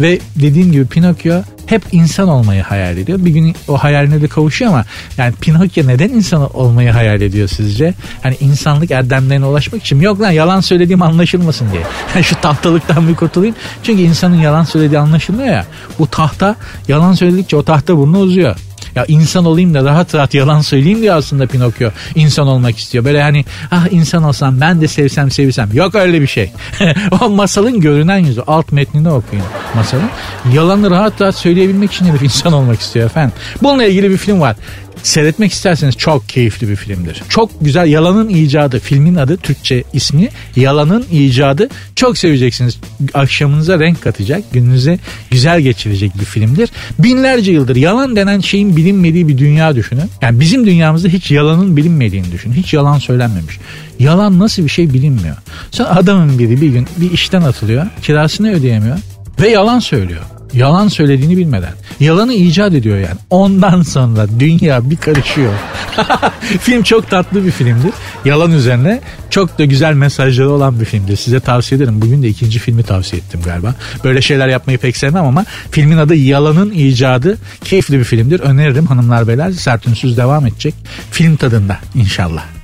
[0.01, 3.25] Ve dediğim gibi Pinokyo hep insan olmayı hayal ediyor.
[3.25, 4.85] Bir gün o hayaline de kavuşuyor ama
[5.17, 7.93] yani Pinokyo neden insan olmayı hayal ediyor sizce?
[8.23, 11.81] Hani insanlık erdemlerine ulaşmak için yok lan yalan söylediğim anlaşılmasın diye.
[12.15, 13.55] Yani şu tahtalıktan bir kurtulayım.
[13.83, 15.65] Çünkü insanın yalan söylediği anlaşılmıyor ya.
[15.99, 16.55] Bu tahta
[16.87, 18.55] yalan söyledikçe o tahta burnu uzuyor.
[18.95, 23.05] Ya insan olayım da rahat rahat yalan söyleyeyim diye aslında Pinokyo insan olmak istiyor.
[23.05, 25.69] Böyle hani ah insan olsam ben de sevsem sevilsem.
[25.73, 26.51] Yok öyle bir şey.
[27.21, 28.41] o masalın görünen yüzü.
[28.47, 30.09] Alt metnini okuyun masalın.
[30.53, 33.33] Yalanı rahat rahat söyleyebilmek için herif insan olmak istiyor efendim.
[33.63, 34.55] Bununla ilgili bir film var
[35.03, 37.21] seyretmek isterseniz çok keyifli bir filmdir.
[37.29, 42.79] Çok güzel Yalanın icadı filmin adı Türkçe ismi Yalanın icadı çok seveceksiniz.
[43.13, 44.99] Akşamınıza renk katacak gününüze
[45.31, 46.69] güzel geçirecek bir filmdir.
[46.99, 50.09] Binlerce yıldır yalan denen şeyin bilinmediği bir dünya düşünün.
[50.21, 52.53] Yani bizim dünyamızda hiç yalanın bilinmediğini düşünün.
[52.53, 53.59] Hiç yalan söylenmemiş.
[53.99, 55.35] Yalan nasıl bir şey bilinmiyor.
[55.71, 58.97] Sonra adamın biri bir gün bir işten atılıyor kirasını ödeyemiyor
[59.41, 60.21] ve yalan söylüyor.
[60.53, 61.73] Yalan söylediğini bilmeden.
[62.01, 63.17] Yalanı icat ediyor yani.
[63.29, 65.53] Ondan sonra dünya bir karışıyor.
[66.59, 67.91] Film çok tatlı bir filmdir.
[68.25, 71.15] Yalan üzerine çok da güzel mesajları olan bir filmdir.
[71.15, 72.01] Size tavsiye ederim.
[72.01, 73.75] Bugün de ikinci filmi tavsiye ettim galiba.
[74.03, 77.37] Böyle şeyler yapmayı pek sevmem ama filmin adı Yalanın icadı.
[77.63, 78.39] Keyifli bir filmdir.
[78.39, 79.51] Öneririm hanımlar beyler.
[79.51, 80.75] Sertünsüz devam edecek.
[81.11, 82.60] Film tadında inşallah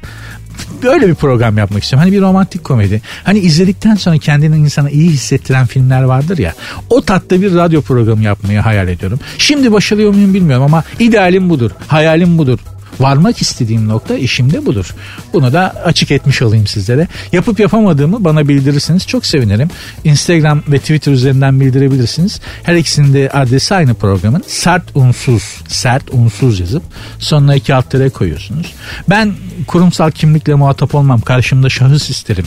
[0.84, 2.04] böyle bir program yapmak istiyorum.
[2.04, 3.02] Hani bir romantik komedi.
[3.24, 6.54] Hani izledikten sonra kendini insana iyi hissettiren filmler vardır ya.
[6.90, 9.20] O tatta bir radyo programı yapmayı hayal ediyorum.
[9.38, 11.72] Şimdi başarıyor muyum bilmiyorum ama idealim budur.
[11.88, 12.60] Hayalim budur
[13.00, 14.96] varmak istediğim nokta işimde budur.
[15.34, 17.08] Bunu da açık etmiş olayım sizlere.
[17.32, 19.70] Yapıp yapamadığımı bana bildirirseniz çok sevinirim.
[20.04, 22.40] Instagram ve Twitter üzerinden bildirebilirsiniz.
[22.64, 24.44] Her ikisinde adresi aynı programın.
[24.48, 26.84] Sert unsuz, sert unsuz yazıp
[27.20, 28.74] sonuna iki alt tere koyuyorsunuz.
[29.10, 29.34] Ben
[29.68, 31.22] kurumsal kimlikle muhatap olmam.
[31.22, 32.46] Karşımda şahıs isterim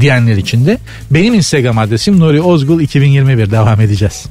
[0.00, 0.78] diyenler için de
[1.10, 4.26] benim Instagram adresim Nuri Ozgul 2021 devam edeceğiz.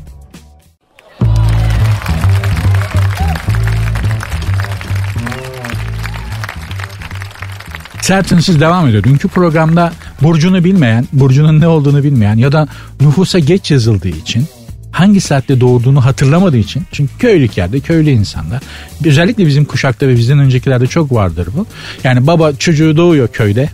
[8.10, 9.04] Sert Ünsüz devam ediyor.
[9.04, 12.68] Dünkü programda burcunu bilmeyen, burcunun ne olduğunu bilmeyen ya da
[13.02, 14.46] nüfusa geç yazıldığı için
[14.92, 18.62] hangi saatte doğduğunu hatırlamadığı için çünkü köylük yerde köylü insanlar
[19.06, 21.66] özellikle bizim kuşakta ve bizden öncekilerde çok vardır bu.
[22.04, 23.70] Yani baba çocuğu doğuyor köyde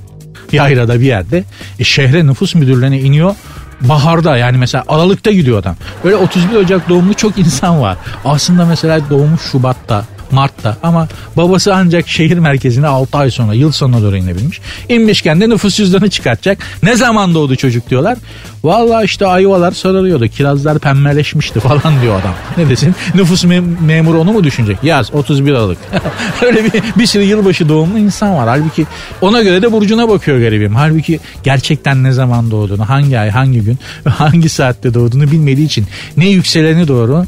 [0.52, 1.44] yayrada bir yerde
[1.80, 3.36] e, şehre nüfus müdürlüğüne iniyor
[3.82, 5.76] baharda yani mesela Aralık'ta gidiyor adam.
[6.04, 7.98] Böyle 31 Ocak doğumlu çok insan var.
[8.26, 11.08] Aslında mesela doğmuş Şubat'ta Mart'ta ama
[11.38, 14.62] babası ancak şehir merkezine 6 ay sonra yıl sonuna doğru inebilmiş.
[14.90, 16.58] İnmişken de nüfus cüzdanı çıkartacak.
[16.84, 18.18] Ne zaman doğdu çocuk diyorlar.
[18.64, 20.28] Valla işte ayvalar sarılıyordu.
[20.28, 22.34] Kirazlar pembeleşmişti falan diyor adam.
[22.58, 22.96] Ne desin?
[23.16, 24.78] Nüfus mem- memuru onu mu düşünecek?
[24.84, 25.78] Yaz 31 Aralık.
[26.42, 28.48] Öyle bir, bir sürü yılbaşı doğumlu insan var.
[28.48, 28.86] Halbuki
[29.22, 30.76] ona göre de burcuna bakıyor garibim.
[30.76, 35.86] Halbuki gerçekten ne zaman doğduğunu, hangi ay, hangi gün ve hangi saatte doğduğunu bilmediği için
[36.18, 37.26] ne yükseleni doğru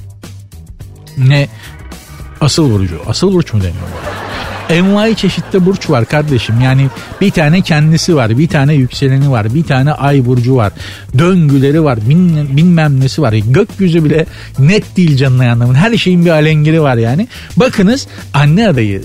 [1.17, 1.47] ne
[2.41, 3.01] Asıl burcu.
[3.07, 3.87] Asıl burç mu deniyor?
[4.69, 6.61] Envai çeşitli burç var kardeşim.
[6.61, 6.87] Yani
[7.21, 10.73] bir tane kendisi var, bir tane yükseleni var, bir tane ay burcu var.
[11.17, 13.33] Döngüleri var, bin, bilmem nesi var.
[13.33, 14.25] Gökyüzü bile
[14.59, 15.75] net değil canına anlamın.
[15.75, 17.27] Her şeyin bir alengiri var yani.
[17.57, 19.01] Bakınız anne adayı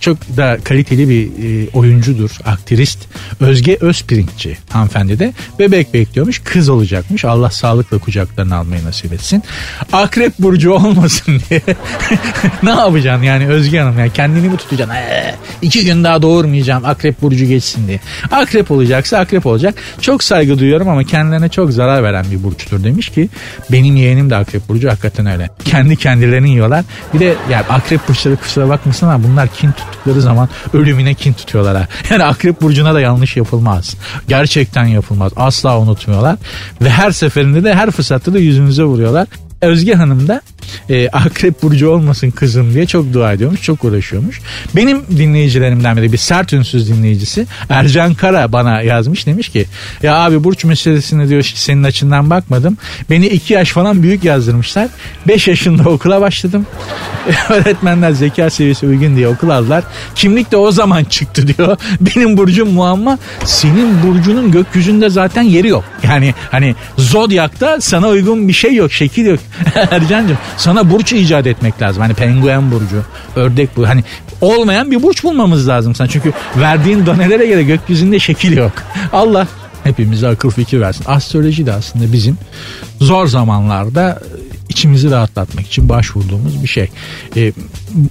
[0.00, 2.98] çok da kaliteli bir e, oyuncudur, aktrist.
[3.40, 6.40] Özge Özpirinççi hanımefendi de bebek bekliyormuş.
[6.44, 7.24] Kız olacakmış.
[7.24, 9.42] Allah sağlıkla kucaklarına almayı nasip etsin.
[9.92, 11.62] Akrep burcu olmasın diye.
[12.62, 13.98] ne yapacaksın yani Özge Hanım?
[13.98, 15.03] Yani kendini mi tutacaksın?
[15.62, 18.00] İki gün daha doğurmayacağım akrep burcu geçsin diye.
[18.30, 19.74] Akrep olacaksa akrep olacak.
[20.00, 23.28] Çok saygı duyuyorum ama kendilerine çok zarar veren bir burçtur demiş ki
[23.72, 25.50] benim yeğenim de akrep burcu hakikaten öyle.
[25.64, 26.84] Kendi kendilerini yiyorlar.
[27.14, 31.76] Bir de yani akrep burçları kusura bakmasın ama bunlar kin tuttukları zaman ölümüne kin tutuyorlar
[31.76, 31.86] ha.
[32.10, 33.94] Yani akrep burcuna da yanlış yapılmaz.
[34.28, 35.32] Gerçekten yapılmaz.
[35.36, 36.36] Asla unutmuyorlar.
[36.80, 39.26] Ve her seferinde de her fırsatta da yüzünüze vuruyorlar.
[39.60, 40.40] Özge Hanım da
[40.90, 43.62] e, akrep burcu olmasın kızım diye çok dua ediyormuş.
[43.62, 44.40] Çok uğraşıyormuş.
[44.76, 49.26] Benim dinleyicilerimden biri bir sert ünsüz dinleyicisi Ercan Kara bana yazmış.
[49.26, 49.66] Demiş ki
[50.02, 52.76] ya abi burç meselesini diyor senin açından bakmadım.
[53.10, 54.88] Beni iki yaş falan büyük yazdırmışlar.
[55.28, 56.66] Beş yaşında okula başladım.
[57.48, 59.84] Öğretmenler zeka seviyesi uygun diye okul aldılar.
[60.14, 61.76] Kimlik de o zaman çıktı diyor.
[62.00, 63.18] Benim burcum muamma.
[63.44, 65.84] Senin burcunun gökyüzünde zaten yeri yok.
[66.02, 69.40] Yani hani zodyakta sana uygun bir şey yok, şekil yok.
[69.90, 72.02] Ercan'cığım sana burç icat etmek lazım.
[72.02, 73.04] Hani penguen burcu,
[73.36, 73.88] ördek bu.
[73.88, 74.04] Hani
[74.40, 76.08] olmayan bir burç bulmamız lazım sana.
[76.08, 78.72] Çünkü verdiğin donelere göre gökyüzünde şekil yok.
[79.12, 79.46] Allah
[79.84, 81.04] hepimize akıl fikir versin.
[81.08, 82.38] Astroloji de aslında bizim
[83.00, 84.20] zor zamanlarda
[84.68, 86.90] içimizi rahatlatmak için başvurduğumuz bir şey.
[87.36, 87.52] E,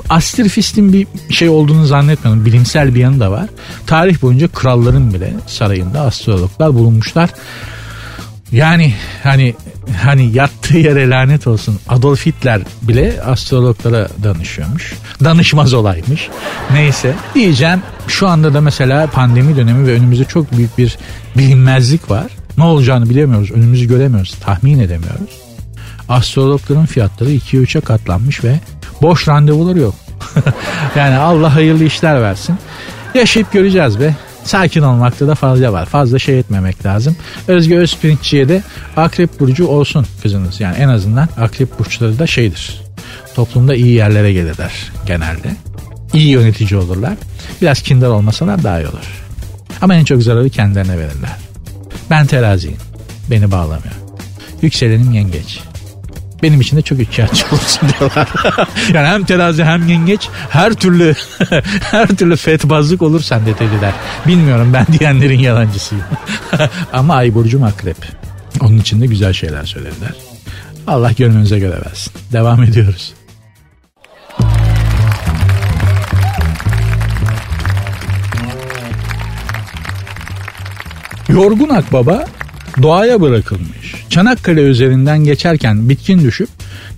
[0.09, 2.45] astrofistin bir şey olduğunu zannetmiyorum.
[2.45, 3.49] Bilimsel bir yanı da var.
[3.87, 7.29] Tarih boyunca kralların bile sarayında astrologlar bulunmuşlar.
[8.51, 9.55] Yani hani
[10.03, 14.93] hani yattığı yere lanet olsun Adolf Hitler bile astrologlara danışıyormuş.
[15.23, 16.29] Danışmaz olaymış.
[16.71, 20.97] Neyse diyeceğim şu anda da mesela pandemi dönemi ve önümüzde çok büyük bir
[21.37, 22.25] bilinmezlik var.
[22.57, 23.51] Ne olacağını bilemiyoruz.
[23.51, 24.35] Önümüzü göremiyoruz.
[24.41, 25.29] Tahmin edemiyoruz.
[26.09, 28.59] Astrologların fiyatları 2'ye 3'e katlanmış ve
[29.01, 29.95] boş randevuları yok.
[30.95, 32.55] yani Allah hayırlı işler versin.
[33.13, 34.15] Yaşayıp göreceğiz be.
[34.43, 35.85] Sakin olmakta da fazla var.
[35.85, 37.15] Fazla şey etmemek lazım.
[37.47, 38.63] Özge Özpirinççi'ye de
[38.97, 40.59] akrep burcu olsun kızınız.
[40.59, 42.81] Yani en azından akrep burçları da şeydir.
[43.35, 45.55] Toplumda iyi yerlere gelirler genelde.
[46.13, 47.13] İyi yönetici olurlar.
[47.61, 49.23] Biraz kindar olmasalar daha iyi olur.
[49.81, 51.37] Ama en çok zararı kendilerine verirler.
[52.09, 52.77] Ben teraziyim.
[53.31, 53.93] Beni bağlamıyor.
[54.61, 55.59] Yükselenim yengeç
[56.43, 58.27] benim için de çok ihtiyaç olsun diyorlar.
[58.93, 61.15] yani hem terazi hem yengeç her türlü
[61.91, 63.93] her türlü fetbazlık olur sende dediler.
[64.27, 66.03] Bilmiyorum ben diyenlerin yalancısıyım.
[66.93, 67.97] Ama ay burcum akrep.
[68.61, 70.11] Onun için de güzel şeyler söylediler.
[70.87, 72.13] Allah gönlünüze göre versin.
[72.31, 73.13] Devam ediyoruz.
[81.29, 82.25] Yorgun Akbaba
[82.81, 83.95] doğaya bırakılmış.
[84.09, 86.49] Çanakkale üzerinden geçerken bitkin düşüp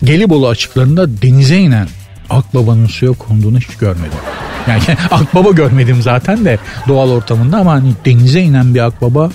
[0.04, 1.88] Gelibolu açıklarında denize inen
[2.30, 4.20] Akbaba'nın suya konduğunu hiç görmedim.
[4.68, 9.32] Yani akbaba görmedim zaten de doğal ortamında ama hani denize inen bir akbaba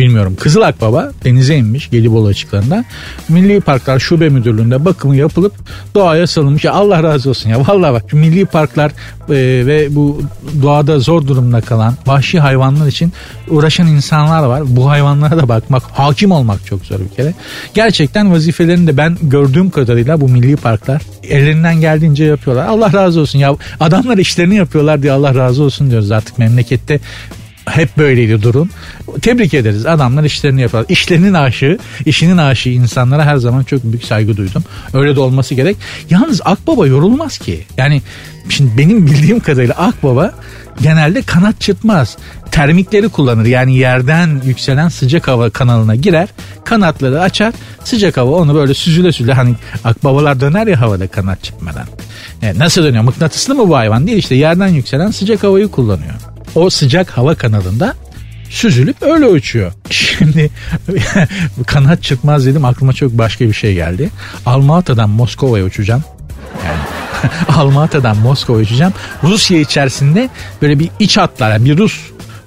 [0.00, 0.36] bilmiyorum.
[0.40, 2.84] Kızıl Akbaba denize inmiş Gelibolu açıklarında.
[3.28, 5.52] Milli Parklar Şube Müdürlüğü'nde bakımı yapılıp
[5.94, 6.64] doğaya salınmış.
[6.64, 7.66] Ya Allah razı olsun ya.
[7.68, 8.90] Vallahi bak milli parklar
[9.28, 10.22] e, ve bu
[10.62, 13.12] doğada zor durumda kalan vahşi hayvanlar için
[13.48, 14.62] uğraşan insanlar var.
[14.66, 17.34] Bu hayvanlara da bakmak, hakim olmak çok zor bir kere.
[17.74, 22.66] Gerçekten vazifelerini de ben gördüğüm kadarıyla bu milli parklar ellerinden geldiğince yapıyorlar.
[22.66, 23.56] Allah razı olsun ya.
[23.80, 27.00] Adamlar işlerini yapıyorlar diye Allah razı olsun diyoruz artık memlekette
[27.66, 28.68] hep böyleydi durum.
[29.22, 29.86] Tebrik ederiz.
[29.86, 30.84] Adamlar işlerini yapar.
[30.88, 34.64] İşlerinin aşığı, işinin aşığı insanlara her zaman çok büyük saygı duydum.
[34.94, 35.76] Öyle de olması gerek.
[36.10, 37.64] Yalnız Akbaba yorulmaz ki.
[37.76, 38.02] Yani
[38.48, 40.34] şimdi benim bildiğim kadarıyla Akbaba
[40.82, 42.16] genelde kanat çırpmaz.
[42.50, 43.44] Termikleri kullanır.
[43.44, 46.28] Yani yerden yükselen sıcak hava kanalına girer.
[46.64, 47.54] Kanatları açar.
[47.84, 51.86] Sıcak hava onu böyle süzüle süzüle hani akbabalar döner ya havada kanat çırpmadan.
[52.42, 53.04] Yani nasıl dönüyor?
[53.04, 54.06] Mıknatıslı mı bu hayvan?
[54.06, 57.94] Değil işte yerden yükselen sıcak havayı kullanıyor o sıcak hava kanalında
[58.50, 59.72] süzülüp öyle uçuyor.
[59.90, 60.50] Şimdi
[61.66, 64.10] kanat çıkmaz dedim aklıma çok başka bir şey geldi.
[64.46, 66.04] Almata'dan Moskova'ya uçacağım.
[66.66, 66.78] Yani
[67.58, 68.92] Almata'dan Moskova'ya uçacağım.
[69.22, 70.28] Rusya içerisinde
[70.62, 72.00] böyle bir iç hatlar yani bir Rus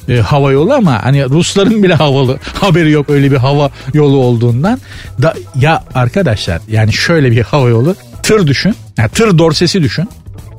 [0.09, 4.79] e, hava yolu ama hani Rusların bile havalı haberi yok öyle bir hava yolu olduğundan.
[5.21, 8.75] Da, ya arkadaşlar yani şöyle bir hava yolu tır düşün.
[8.97, 10.09] Yani tır dorsesi düşün.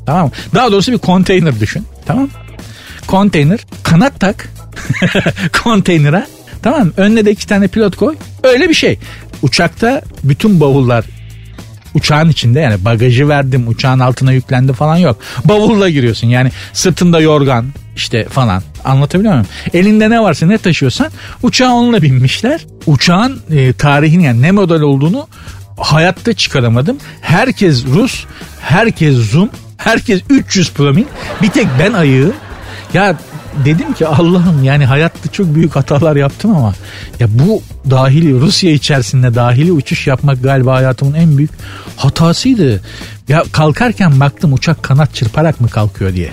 [0.07, 0.31] Tamam mı?
[0.55, 1.87] Daha doğrusu bir konteyner düşün.
[2.07, 2.31] Tamam mı?
[3.07, 4.49] Konteyner kanat tak
[5.63, 6.27] konteynera
[6.63, 8.99] tamam önüne de iki tane pilot koy öyle bir şey
[9.43, 11.05] uçakta bütün bavullar
[11.95, 15.17] uçağın içinde yani bagajı verdim uçağın altına yüklendi falan yok.
[15.45, 19.47] Bavulla giriyorsun yani sırtında yorgan işte falan anlatabiliyor muyum?
[19.75, 21.09] Elinde ne varsa ne taşıyorsan
[21.43, 22.67] uçağa onunla binmişler.
[22.87, 25.29] Uçağın e, tarihini yani ne model olduğunu
[25.79, 26.99] hayatta çıkaramadım.
[27.21, 28.25] Herkes Rus,
[28.61, 31.05] herkes Zoom, herkes 300 promil.
[31.43, 32.33] Bir tek ben ayığı
[32.95, 33.17] ya
[33.65, 36.75] dedim ki Allah'ım yani hayatta çok büyük hatalar yaptım ama
[37.21, 41.51] ya bu dahili Rusya içerisinde dahili uçuş yapmak galiba hayatımın en büyük
[41.97, 42.81] hatasıydı.
[43.29, 46.31] Ya kalkarken baktım uçak kanat çırparak mı kalkıyor diye.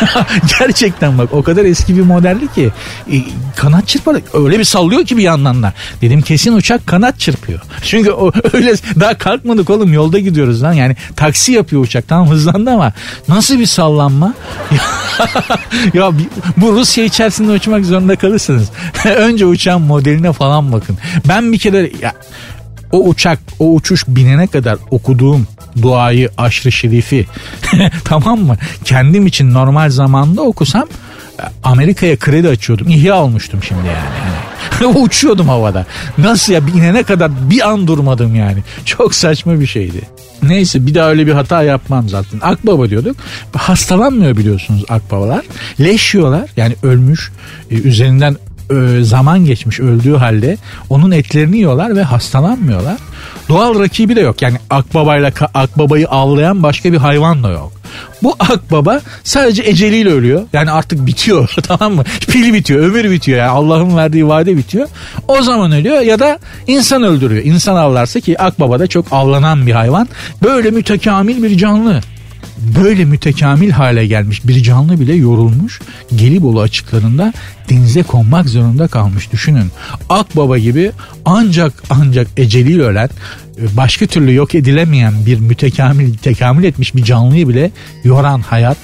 [0.58, 2.70] Gerçekten bak o kadar eski bir modelli ki
[3.12, 3.16] e,
[3.56, 5.72] kanat çırparak öyle bir sallıyor ki bir yandan da.
[6.00, 7.60] Dedim kesin uçak kanat çırpıyor.
[7.82, 10.72] Çünkü o, öyle daha kalkmadık oğlum yolda gidiyoruz lan.
[10.72, 12.92] Yani taksi yapıyor uçak tamam hızlandı ama
[13.28, 14.34] nasıl bir sallanma?
[15.94, 16.12] ya
[16.56, 18.70] bu Rusya içerisinde uçmak zorunda kalırsınız.
[19.04, 20.98] Önce uçağın modeline falan bakın.
[21.28, 22.12] Ben bir kere ya,
[22.96, 25.46] o uçak, o uçuş binene kadar okuduğum
[25.82, 27.26] duayı, aşrı şerifi
[28.04, 28.56] tamam mı?
[28.84, 30.84] Kendim için normal zamanda okusam
[31.64, 32.88] Amerika'ya kredi açıyordum.
[32.88, 34.98] İhya olmuştum şimdi yani.
[34.98, 35.86] Uçuyordum havada.
[36.18, 38.58] Nasıl ya binene kadar bir an durmadım yani.
[38.84, 40.00] Çok saçma bir şeydi.
[40.42, 42.40] Neyse bir daha öyle bir hata yapmam zaten.
[42.42, 43.16] Akbaba diyorduk.
[43.56, 45.44] Hastalanmıyor biliyorsunuz akbabalar.
[45.80, 47.32] Leş yiyorlar yani ölmüş
[47.70, 48.36] e, üzerinden
[48.70, 50.56] e, zaman geçmiş öldüğü halde
[50.90, 52.96] onun etlerini yiyorlar ve hastalanmıyorlar.
[53.48, 54.42] Doğal rakibi de yok.
[54.42, 57.72] Yani akbabayla akbabayı avlayan başka bir hayvan da yok.
[58.22, 60.42] Bu akbaba sadece eceliyle ölüyor.
[60.52, 62.04] Yani artık bitiyor tamam mı?
[62.28, 63.38] Pil bitiyor, ömür bitiyor.
[63.38, 64.88] Yani Allah'ın verdiği vade bitiyor.
[65.28, 67.44] O zaman ölüyor ya da insan öldürüyor.
[67.44, 70.08] İnsan avlarsa ki akbaba da çok avlanan bir hayvan.
[70.42, 72.00] Böyle mütekamil bir canlı
[72.58, 75.80] böyle mütekamil hale gelmiş bir canlı bile yorulmuş
[76.16, 77.32] Gelibolu açıklarında
[77.70, 79.70] denize konmak zorunda kalmış düşünün.
[80.08, 80.92] Akbaba gibi
[81.24, 83.08] ancak ancak eceliyle ölen
[83.58, 87.70] başka türlü yok edilemeyen bir mütekamil tekamül etmiş bir canlıyı bile
[88.04, 88.78] yoran hayat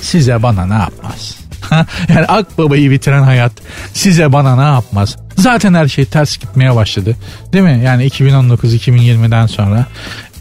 [0.00, 1.36] size bana ne yapmaz?
[2.08, 3.52] yani Akbaba'yı bitiren hayat
[3.94, 5.16] size bana ne yapmaz?
[5.36, 7.16] Zaten her şey ters gitmeye başladı.
[7.52, 7.82] Değil mi?
[7.84, 9.86] Yani 2019-2020'den sonra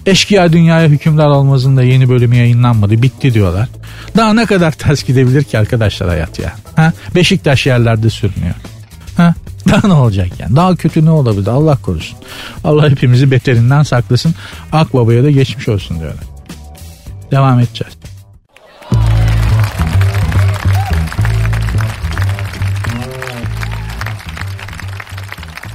[0.06, 3.02] Eşkıya Dünyaya Hükümdar Olmaz'ın da yeni bölümü yayınlanmadı.
[3.02, 3.68] Bitti diyorlar.
[4.18, 6.54] Daha ne kadar ters gidebilir ki arkadaşlar hayat ya?
[6.76, 6.94] Ha?
[7.16, 8.56] Beşiktaş yerlerde sürünüyor.
[9.18, 9.34] Ha?
[9.70, 10.56] Daha ne olacak yani?
[10.56, 11.48] Daha kötü ne olabilir?
[11.48, 12.18] Allah korusun.
[12.64, 14.36] Allah hepimizi beterinden saklasın.
[14.72, 16.24] Akbaba'ya da geçmiş olsun diyorlar.
[17.32, 17.94] Devam edeceğiz.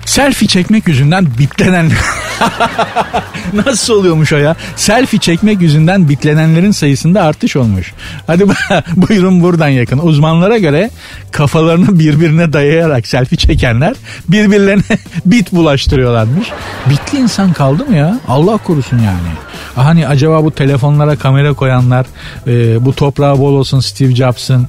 [0.05, 1.91] Selfie çekmek yüzünden bitlenen
[3.67, 4.57] Nasıl oluyormuş o ya?
[4.77, 7.93] Selfie çekmek yüzünden bitlenenlerin sayısında artış olmuş.
[8.27, 8.45] Hadi
[8.97, 9.99] buyurun buradan yakın.
[9.99, 10.91] Uzmanlara göre
[11.33, 13.95] kafalarını birbirine dayayarak selfie çekenler
[14.29, 14.83] birbirlerine
[15.27, 16.49] bit bulaştırıyorlarmış.
[16.91, 18.21] Bitli insan kaldı mı ya?
[18.29, 19.29] Allah korusun yani.
[19.75, 22.07] Hani acaba bu telefonlara kamera koyanlar
[22.47, 24.69] e, bu toprağı bol olsun Steve Jobs'ın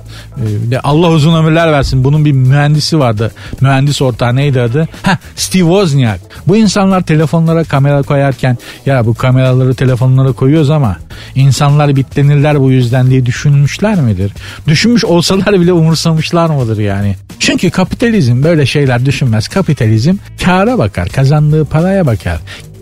[0.71, 2.03] e, Allah uzun ömürler versin.
[2.03, 3.31] Bunun bir mühendisi vardı.
[3.61, 4.87] Mühendis ortağı neydi adı?
[5.03, 6.19] Heh, Steve Wozniak.
[6.47, 10.97] Bu insanlar telefonlara kamera koyarken ya bu kameraları telefonlara koyuyoruz ama
[11.35, 14.31] insanlar bitlenirler bu yüzden diye düşünmüşler midir?
[14.67, 17.15] Düşünmüş olsalar bile umursamışlar mıdır yani?
[17.39, 19.47] Çünkü kapitalizm böyle şeyler düşünmez.
[19.47, 22.39] Kapitalizm kâra bakar, kazandığı paraya bakar.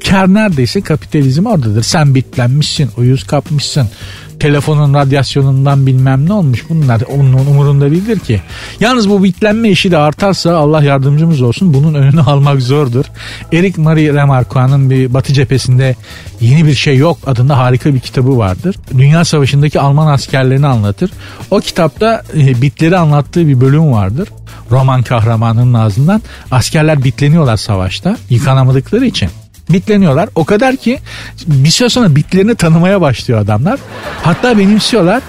[0.09, 1.83] Kar neredeyse kapitalizm oradadır.
[1.83, 3.89] Sen bitlenmişsin, uyuz kapmışsın
[4.39, 8.41] telefonun radyasyonundan bilmem ne olmuş bunlar onun umurunda değildir ki.
[8.79, 13.05] Yalnız bu bitlenme işi de artarsa Allah yardımcımız olsun bunun önünü almak zordur.
[13.53, 15.95] Eric Marie Remarque'nin bir Batı cephesinde
[16.41, 18.75] yeni bir şey yok adında harika bir kitabı vardır.
[18.97, 21.11] Dünya Savaşı'ndaki Alman askerlerini anlatır.
[21.51, 24.29] O kitapta e, bitleri anlattığı bir bölüm vardır.
[24.71, 29.29] Roman kahramanının ağzından askerler bitleniyorlar savaşta yıkanamadıkları için
[29.69, 30.29] bitleniyorlar.
[30.35, 30.99] O kadar ki
[31.47, 33.79] bir süre sonra bitlerini tanımaya başlıyor adamlar.
[34.23, 35.21] Hatta benimsiyorlar.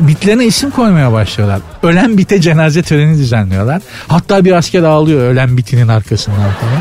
[0.00, 1.60] Bitlerine isim koymaya başlıyorlar.
[1.82, 3.82] Ölen bite cenaze töreni düzenliyorlar.
[4.08, 6.38] Hatta bir asker ağlıyor ölen bitinin arkasından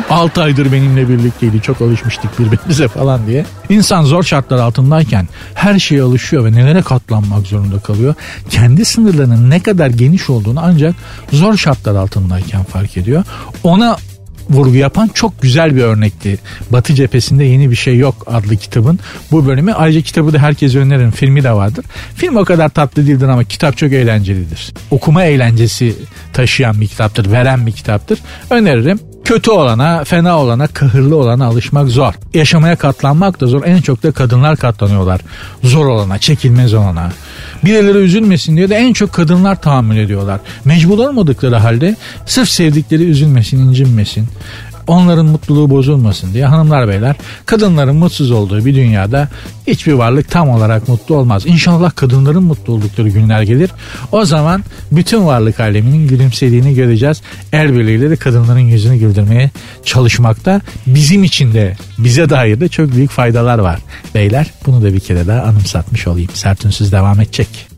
[0.10, 0.20] falan.
[0.22, 3.46] 6 aydır benimle birlikteydi çok alışmıştık birbirimize falan diye.
[3.70, 8.16] İnsan zor şartlar altındayken her şeye alışıyor ve nelere katlanmak zorunda kalıyor.
[8.50, 10.96] Kendi sınırlarının ne kadar geniş olduğunu ancak
[11.32, 13.24] zor şartlar altındayken fark ediyor.
[13.64, 13.98] Ona
[14.50, 16.40] vurgu yapan çok güzel bir örnekti.
[16.72, 19.00] Batı cephesinde yeni bir şey yok adlı kitabın
[19.32, 19.74] bu bölümü.
[19.74, 21.12] Ayrıca kitabı da herkese öneririm.
[21.12, 21.86] Filmi de vardır.
[22.16, 24.74] Film o kadar tatlı değildir ama kitap çok eğlencelidir.
[24.92, 25.96] Okuma eğlencesi
[26.34, 28.20] taşıyan bir kitaptır, veren bir kitaptır.
[28.50, 29.00] Öneririm.
[29.26, 32.14] Kötü olana, fena olana, kahırlı olana alışmak zor.
[32.34, 33.64] Yaşamaya katlanmak da zor.
[33.66, 35.22] En çok da kadınlar katlanıyorlar.
[35.64, 37.12] Zor olana, çekilmez olana.
[37.66, 40.40] Birileri üzülmesin diye de en çok kadınlar tahammül ediyorlar.
[40.66, 41.96] Mecbur olmadıkları halde
[42.26, 44.28] sırf sevdikleri üzülmesin, incinmesin
[44.88, 47.16] onların mutluluğu bozulmasın diye hanımlar beyler
[47.46, 49.30] kadınların mutsuz olduğu bir dünyada
[49.68, 51.46] hiçbir varlık tam olarak mutlu olmaz.
[51.46, 53.72] İnşallah kadınların mutlu oldukları günler gelir.
[54.12, 57.22] O zaman bütün varlık aleminin gülümsediğini göreceğiz.
[57.54, 59.52] El birliğiyle de kadınların yüzünü güldürmeye
[59.86, 63.80] çalışmakta bizim için de bize dair de çok büyük faydalar var.
[64.16, 66.30] Beyler bunu da bir kere daha anımsatmış olayım.
[66.34, 67.73] Sertünsüz devam edecek.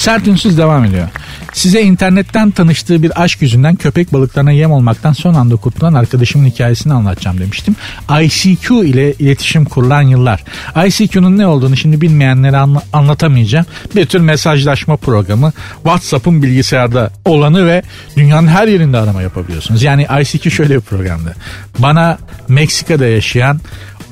[0.00, 1.08] Sert ünsüz devam ediyor.
[1.52, 6.92] Size internetten tanıştığı bir aşk yüzünden köpek balıklarına yem olmaktan son anda kurtulan arkadaşımın hikayesini
[6.92, 7.76] anlatacağım demiştim.
[8.22, 10.44] ICQ ile iletişim kurulan yıllar.
[10.86, 13.66] ICQ'nun ne olduğunu şimdi bilmeyenlere anla- anlatamayacağım.
[13.96, 15.52] Bir tür mesajlaşma programı.
[15.74, 17.82] WhatsApp'ın bilgisayarda olanı ve
[18.16, 19.82] dünyanın her yerinde arama yapabiliyorsunuz.
[19.82, 21.34] Yani ICQ şöyle bir programdı.
[21.78, 23.60] Bana Meksika'da yaşayan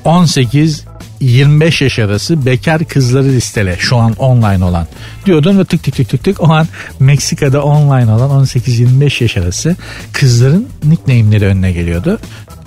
[0.05, 0.88] 18
[1.21, 4.87] 25 yaş arası bekar kızları listele şu an online olan
[5.25, 6.67] diyordun ve tık tık tık tık tık o an
[6.99, 9.75] Meksika'da online olan 18-25 yaş arası
[10.13, 12.19] kızların nickname'leri önüne geliyordu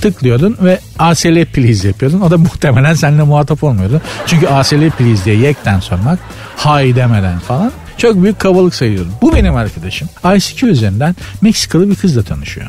[0.02, 2.20] tıklıyordun ve ASL please yapıyordun.
[2.20, 4.00] O da muhtemelen seninle muhatap olmuyordu.
[4.26, 6.18] Çünkü ASL please diye yekten sormak,
[6.56, 9.08] hay demeden falan çok büyük kabalık sayıyordu.
[9.22, 10.08] Bu benim arkadaşım.
[10.36, 12.66] ICQ üzerinden Meksikalı bir kızla tanışıyor.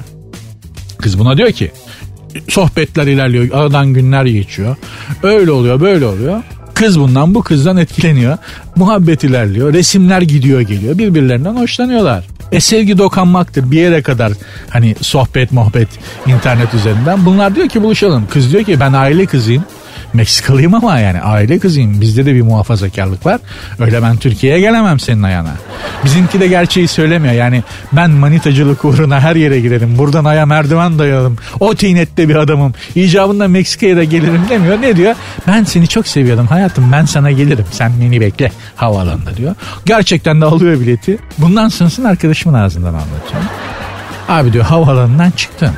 [0.97, 1.71] Kız buna diyor ki
[2.49, 3.47] sohbetler ilerliyor.
[3.53, 4.75] Aradan günler geçiyor.
[5.23, 6.41] Öyle oluyor böyle oluyor.
[6.73, 8.37] Kız bundan bu kızdan etkileniyor.
[8.75, 9.73] Muhabbet ilerliyor.
[9.73, 10.97] Resimler gidiyor geliyor.
[10.97, 12.23] Birbirlerinden hoşlanıyorlar.
[12.51, 14.33] E sevgi dokanmaktır bir yere kadar
[14.69, 15.87] hani sohbet muhabbet
[16.27, 17.25] internet üzerinden.
[17.25, 18.27] Bunlar diyor ki buluşalım.
[18.29, 19.63] Kız diyor ki ben aile kızıyım.
[20.13, 22.01] Meksikalıyım ama yani aile kızıyım.
[22.01, 23.39] Bizde de bir muhafazakarlık var.
[23.79, 25.53] Öyle ben Türkiye'ye gelemem senin ayağına.
[26.05, 27.33] Bizimki de gerçeği söylemiyor.
[27.33, 29.97] Yani ben manitacılık uğruna her yere girerim.
[29.97, 31.37] Buradan aya merdiven dayalım.
[31.59, 32.73] O tinette bir adamım.
[32.95, 34.81] İcabında Meksika'ya da gelirim demiyor.
[34.81, 35.15] Ne diyor?
[35.47, 36.91] Ben seni çok seviyordum hayatım.
[36.91, 37.65] Ben sana gelirim.
[37.71, 39.55] Sen beni bekle havaalanında diyor.
[39.85, 41.17] Gerçekten de alıyor bileti.
[41.37, 43.45] Bundan sonrasını arkadaşımın ağzından anlatacağım.
[44.29, 45.73] Abi diyor havaalanından çıktım.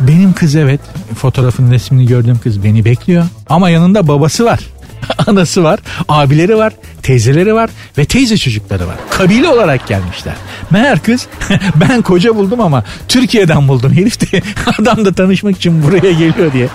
[0.00, 0.80] Benim kız evet
[1.16, 3.24] fotoğrafın resmini gördüğüm kız beni bekliyor.
[3.48, 4.60] Ama yanında babası var.
[5.26, 8.96] Anası var, abileri var, teyzeleri var ve teyze çocukları var.
[9.10, 10.34] Kabile olarak gelmişler.
[10.70, 11.26] Meğer kız
[11.76, 13.92] ben koca buldum ama Türkiye'den buldum.
[13.92, 14.42] Herif de
[14.78, 16.68] adam da tanışmak için buraya geliyor diye.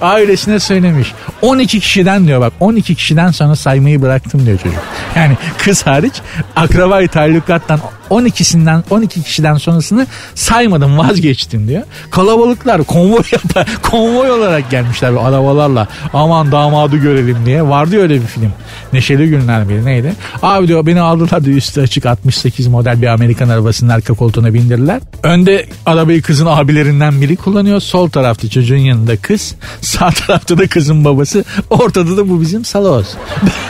[0.00, 1.12] Ailesine söylemiş.
[1.42, 4.80] 12 kişiden diyor bak 12 kişiden sonra saymayı bıraktım diyor çocuk.
[5.16, 6.14] Yani kız hariç
[6.56, 7.80] akrabayı talukattan
[8.12, 11.82] 12'sinden 12 kişiden sonrasını saymadım vazgeçtim diyor.
[12.10, 15.88] Kalabalıklar konvoy yapar, konvoy olarak gelmişler arabalarla.
[16.12, 17.68] Aman damadı görelim diye.
[17.68, 18.52] Vardı öyle bir film.
[18.92, 20.14] Neşeli Günler miydi neydi?
[20.42, 25.00] Abi diyor beni aldılar diyor üstü açık 68 model bir Amerikan arabasının arka koltuğuna bindirdiler.
[25.22, 27.80] Önde arabayı kızın abilerinden biri kullanıyor.
[27.80, 29.54] Sol tarafta çocuğun yanında kız.
[29.80, 31.44] Sağ tarafta da kızın babası.
[31.70, 33.06] Ortada da bu bizim Salos.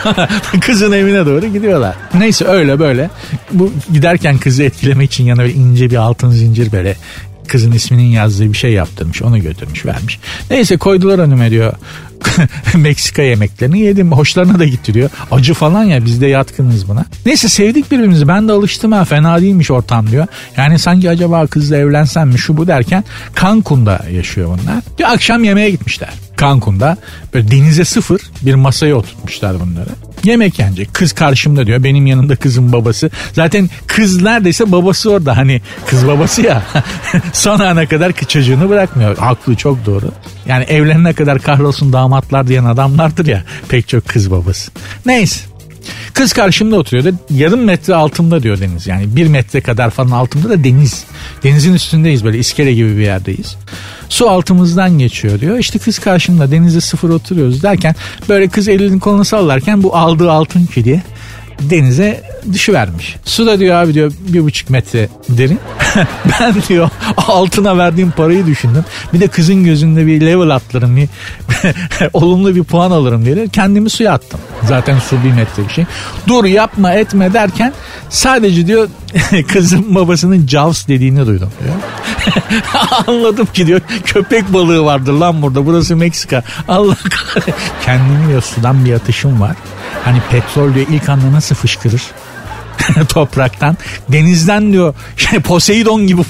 [0.60, 1.94] kızın evine doğru gidiyorlar.
[2.14, 3.10] Neyse öyle böyle.
[3.52, 6.96] Bu giderken kızı etkilemek için yanına böyle ince bir altın zincir böyle
[7.48, 9.22] kızın isminin yazdığı bir şey yaptırmış.
[9.22, 10.18] Onu götürmüş vermiş.
[10.50, 11.72] Neyse koydular önüme diyor.
[12.74, 14.12] Meksika yemeklerini yedim.
[14.12, 15.10] Hoşlarına da gitti diyor.
[15.30, 17.04] Acı falan ya biz de yatkınız buna.
[17.26, 18.28] Neyse sevdik birbirimizi.
[18.28, 20.26] Ben de alıştım ha fena değilmiş ortam diyor.
[20.56, 23.04] Yani sanki acaba kızla evlensem mi şu bu derken
[23.40, 24.82] Cancun'da yaşıyor bunlar.
[24.98, 26.10] Diyor akşam yemeğe gitmişler.
[26.40, 26.96] Cancun'da
[27.34, 29.90] böyle denize sıfır bir masaya oturtmuşlar bunları.
[30.24, 30.94] Yemek yenecek.
[30.94, 31.84] Kız karşımda diyor.
[31.84, 33.10] Benim yanımda kızın babası.
[33.32, 35.36] Zaten kız neredeyse babası orada.
[35.36, 36.62] Hani kız babası ya.
[37.32, 39.18] Son ana kadar çocuğunu bırakmıyor.
[39.18, 40.10] Haklı çok doğru.
[40.46, 43.44] Yani evlenene kadar kahrolsun damatlar diyen adamlardır ya.
[43.68, 44.70] Pek çok kız babası.
[45.06, 45.51] Neyse.
[46.14, 47.14] Kız karşımda oturuyor.
[47.30, 48.86] Yarım metre altımda diyor deniz.
[48.86, 51.04] Yani bir metre kadar falan altımda da deniz.
[51.42, 53.56] Denizin üstündeyiz böyle iskele gibi bir yerdeyiz.
[54.08, 55.58] Su altımızdan geçiyor diyor.
[55.58, 57.94] İşte kız karşımda denize sıfır oturuyoruz derken
[58.28, 61.02] böyle kız elini kolunu sallarken bu aldığı altın küdiye
[61.60, 63.16] denize düşüvermiş.
[63.24, 65.60] Su da diyor abi diyor bir buçuk metre derin.
[66.40, 68.84] ben diyor altına verdiğim parayı düşündüm.
[69.12, 71.08] Bir de kızın gözünde bir level atlarım bir
[72.12, 74.40] olumlu bir puan alırım diye kendimi suya attım.
[74.62, 75.84] Zaten su bir metre bir şey.
[76.28, 77.72] Dur yapma etme derken
[78.10, 78.88] sadece diyor
[79.48, 81.74] kızın babasının Jaws dediğini duydum diyor.
[83.06, 86.42] Anladım ki diyor köpek balığı vardır lan burada burası Meksika.
[86.68, 86.96] Allah
[87.84, 89.56] Kendimi diyor sudan bir atışım var.
[90.04, 92.02] Hani petrol diyor ilk anda nasıl fışkırır?
[93.08, 93.76] topraktan.
[94.08, 96.22] Denizden diyor şey, Poseidon gibi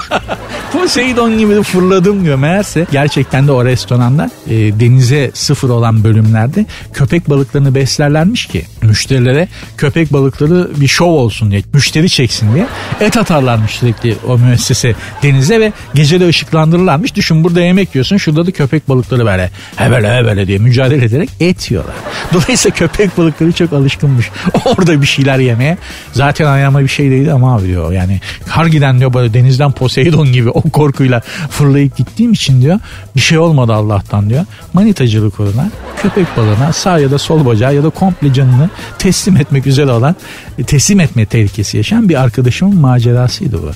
[0.72, 2.38] Poseidon gibi fırladım diyor.
[2.38, 9.48] Meğerse gerçekten de o restoranda e, denize sıfır olan bölümlerde köpek balıklarını beslerlermiş ki müşterilere
[9.76, 12.66] köpek balıkları bir şov olsun diye müşteri çeksin diye
[13.00, 17.14] et atarlarmış sürekli o müessese denize ve gecede ışıklandırırlarmış.
[17.14, 21.70] Düşün burada yemek yiyorsun şurada da köpek balıkları böyle hebele hebele diye mücadele ederek et
[21.70, 21.94] yiyorlar.
[22.32, 24.30] Dolayısıyla köpek balıkları çok alışkınmış
[24.64, 25.78] orada bir şeyler yemeye.
[26.12, 30.32] Zaten ayağıma bir şey değildi ama abi diyor yani har giden diyor böyle denizden Poseidon
[30.32, 32.80] gibi o korkuyla fırlayıp gittiğim için diyor
[33.16, 34.44] bir şey olmadı Allah'tan diyor.
[34.72, 35.70] Manitacılık uğruna
[36.02, 40.16] köpek balığına sağ ya da sol bacağı ya da komple canını teslim etmek üzere olan
[40.58, 43.70] e, teslim etme tehlikesi yaşayan bir arkadaşımın macerasıydı bu.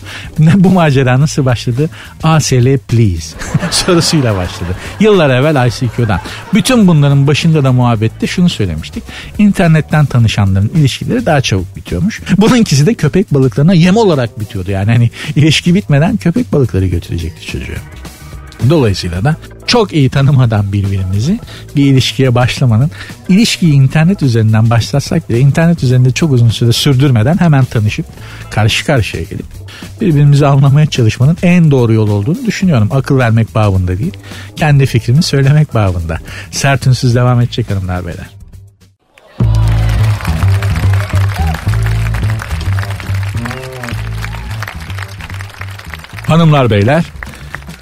[0.57, 1.91] Bu macera nasıl başladı?
[2.23, 3.37] ASL please
[3.71, 4.77] sorusuyla başladı.
[5.01, 6.21] Yıllar evvel ICQ'dan.
[6.55, 9.03] Bütün bunların başında da muhabbette şunu söylemiştik.
[9.39, 12.21] İnternetten tanışanların ilişkileri daha çabuk bitiyormuş.
[12.39, 14.71] Bununkisi de köpek balıklarına yem olarak bitiyordu.
[14.71, 18.00] Yani hani ilişki bitmeden köpek balıkları götürecekti çocuğu.
[18.69, 19.37] Dolayısıyla da
[19.67, 21.41] çok iyi tanımadan birbirimizi
[21.77, 22.91] bir ilişkiye başlamanın
[23.29, 28.07] ilişkiyi internet üzerinden başlatsak bile internet üzerinde çok uzun süre sürdürmeden hemen tanışıp
[28.51, 29.47] karşı karşıya gelip
[30.01, 32.89] birbirimizi anlamaya çalışmanın en doğru yol olduğunu düşünüyorum.
[32.91, 34.13] Akıl vermek babında değil,
[34.57, 36.19] kendi fikrimi söylemek babında.
[36.51, 38.31] Sert ünsüz devam edecek hanımlar beyler.
[46.27, 47.05] Hanımlar beyler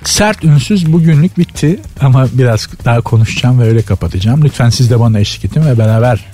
[0.08, 4.44] Sert ünsüz bugünlük bitti ama biraz daha konuşacağım ve öyle kapatacağım.
[4.44, 6.24] Lütfen siz de bana eşlik edin ve beraber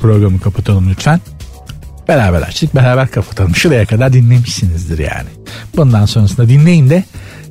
[0.00, 1.20] programı kapatalım lütfen.
[2.08, 3.56] Beraber açtık beraber kapatalım.
[3.56, 5.28] Şuraya kadar dinlemişsinizdir yani.
[5.76, 7.04] Bundan sonrasında dinleyin de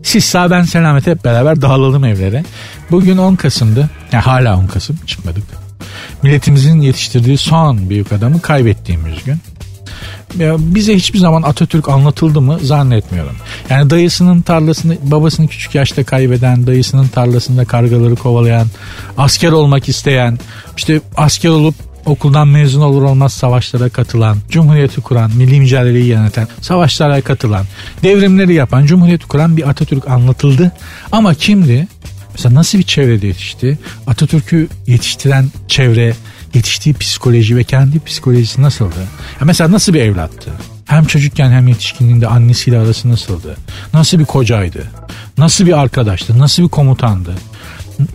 [0.04, 2.44] siz sağ ben selamet hep beraber dağılalım evlere.
[2.92, 3.90] Bugün 10 Kasım'dı.
[4.12, 5.44] Yani hala 10 Kasım çıkmadık.
[6.24, 9.38] Milletimizin yetiştirdiği son büyük adamı kaybettiğimiz gün
[10.60, 13.36] bize hiçbir zaman Atatürk anlatıldı mı zannetmiyorum.
[13.70, 18.68] Yani dayısının tarlasını babasını küçük yaşta kaybeden, dayısının tarlasında kargaları kovalayan,
[19.18, 20.40] asker olmak isteyen,
[20.78, 21.76] işte asker olup
[22.06, 27.66] okuldan mezun olur olmaz savaşlara katılan, cumhuriyeti kuran, milli mücadeleyi yöneten, savaşlara katılan,
[28.04, 30.72] devrimleri yapan, cumhuriyeti kuran bir Atatürk anlatıldı.
[31.12, 31.88] Ama kimdi?
[32.32, 33.80] Mesela nasıl bir çevrede yetişti?
[34.08, 36.16] Atatürk'ü yetiştiren çevre,
[36.54, 39.00] yetiştiği psikoloji ve kendi psikolojisi nasıldı?
[39.40, 40.52] Ya mesela nasıl bir evlattı?
[40.86, 43.58] Hem çocukken hem yetişkinliğinde annesiyle arası nasıldı?
[43.94, 44.84] Nasıl bir kocaydı?
[45.38, 46.40] Nasıl bir arkadaştı?
[46.40, 47.36] Nasıl bir komutandı?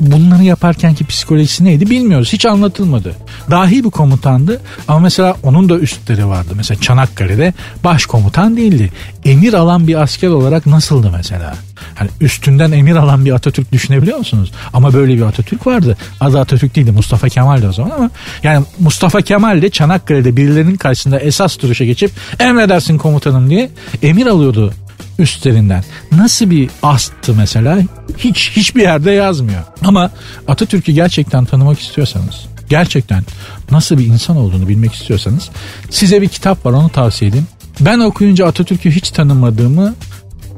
[0.01, 2.33] Bunları yaparkenki psikolojisi neydi bilmiyoruz.
[2.33, 3.15] Hiç anlatılmadı.
[3.51, 6.53] Dahi bir komutandı ama mesela onun da üstleri vardı.
[6.57, 7.55] Mesela Çanakkale'de
[7.85, 8.93] başkomutan değildi.
[9.25, 11.55] Emir alan bir asker olarak nasıldı mesela?
[11.95, 14.53] Hani üstünden emir alan bir Atatürk düşünebiliyor musunuz?
[14.73, 15.97] Ama böyle bir Atatürk vardı.
[16.21, 18.11] Adı Atatürk değildi Mustafa Kemal'di o zaman ama
[18.43, 22.11] yani Mustafa Kemal de Çanakkale'de birilerinin karşısında esas duruşa geçip
[22.41, 23.71] emredersin komutanım diye
[24.03, 24.75] emir alıyordu
[25.19, 25.85] üstlerinden.
[26.13, 27.79] Nasıl bir astı mesela
[28.19, 29.63] hiç hiçbir yerde yazmıyor.
[29.85, 30.11] Ama
[30.49, 33.25] Atatürk'ü gerçekten tanımak istiyorsanız gerçekten
[33.71, 35.51] nasıl bir insan olduğunu bilmek istiyorsanız
[35.91, 37.47] size bir kitap var onu tavsiye edeyim.
[37.81, 39.95] Ben okuyunca Atatürk'ü hiç tanımadığımı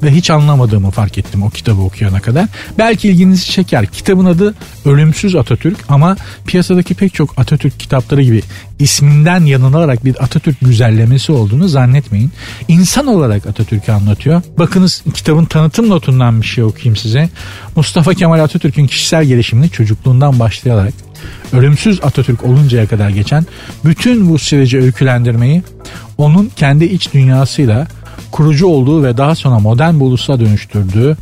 [0.02, 2.46] ve hiç anlamadığımı fark ettim o kitabı okuyana kadar.
[2.78, 3.86] Belki ilginizi çeker.
[3.86, 6.16] Kitabın adı Ölümsüz Atatürk ama
[6.46, 8.42] piyasadaki pek çok Atatürk kitapları gibi
[8.78, 12.32] isminden yanılarak bir Atatürk güzellemesi olduğunu zannetmeyin.
[12.68, 14.42] İnsan olarak Atatürk'ü anlatıyor.
[14.58, 17.28] Bakınız kitabın tanıtım notundan bir şey okuyayım size.
[17.76, 20.94] Mustafa Kemal Atatürk'ün kişisel gelişimini çocukluğundan başlayarak
[21.52, 23.46] ölümsüz Atatürk oluncaya kadar geçen
[23.84, 25.62] bütün bu süreci öykülendirmeyi
[26.18, 27.86] onun kendi iç dünyasıyla
[28.30, 31.16] kurucu olduğu ve daha sonra modern bir ulusa dönüştürdüğü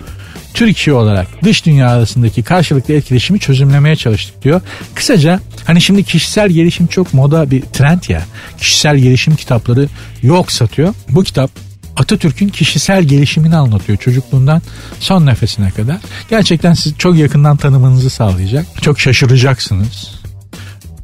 [0.55, 4.61] Türkiye olarak dış dünya arasındaki karşılıklı etkileşimi çözümlemeye çalıştık diyor.
[4.95, 8.23] Kısaca hani şimdi kişisel gelişim çok moda bir trend ya.
[8.59, 9.89] Kişisel gelişim kitapları
[10.23, 10.95] yok satıyor.
[11.09, 11.51] Bu kitap
[11.97, 14.63] Atatürk'ün kişisel gelişimini anlatıyor çocukluğundan
[15.01, 15.97] son nefesine kadar.
[16.31, 18.67] Gerçekten siz çok yakından tanımanızı sağlayacak.
[18.83, 20.15] Çok şaşıracaksınız.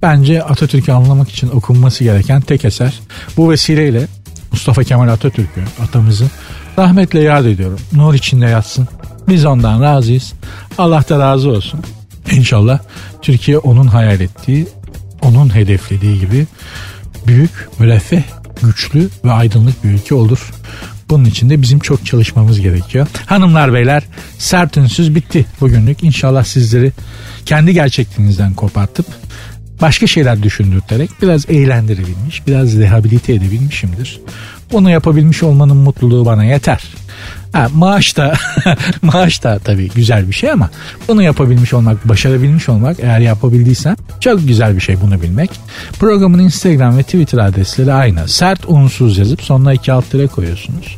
[0.03, 3.01] Bence Atatürk'ü anlamak için okunması gereken tek eser.
[3.37, 4.07] Bu vesileyle
[4.53, 6.27] Mustafa Kemal Atatürk'ü, atamızı
[6.79, 7.79] rahmetle yad ediyorum.
[7.93, 8.89] Nur içinde yatsın.
[9.29, 10.33] Biz ondan razıyız.
[10.79, 11.81] Allah da razı olsun.
[12.33, 12.79] İnşallah
[13.23, 14.69] Türkiye onun hayal ettiği,
[15.23, 16.47] onun hedeflediği gibi
[17.27, 18.23] büyük, müreffeh,
[18.63, 20.51] güçlü ve aydınlık bir ülke olur.
[21.11, 23.07] Bunun için de bizim çok çalışmamız gerekiyor.
[23.27, 24.03] Hanımlar beyler
[24.39, 26.05] sert ünsüz bitti bugünlük.
[26.05, 26.93] İnşallah sizleri
[27.47, 29.07] kendi gerçekliğinizden kopartıp
[29.81, 34.21] başka şeyler düşündürterek biraz eğlendirebilmiş, biraz rehabilite edebilmişimdir.
[34.73, 36.85] Bunu yapabilmiş olmanın mutluluğu bana yeter.
[37.53, 38.35] Ha, maaş da
[39.03, 40.71] maaş da tabii güzel bir şey ama
[41.09, 45.51] bunu yapabilmiş olmak, başarabilmiş olmak eğer yapabildiysen çok güzel bir şey bunu bilmek.
[45.99, 48.29] Programın Instagram ve Twitter adresleri aynı.
[48.29, 50.05] Sert unsuz yazıp sonuna iki alt
[50.35, 50.97] koyuyorsunuz.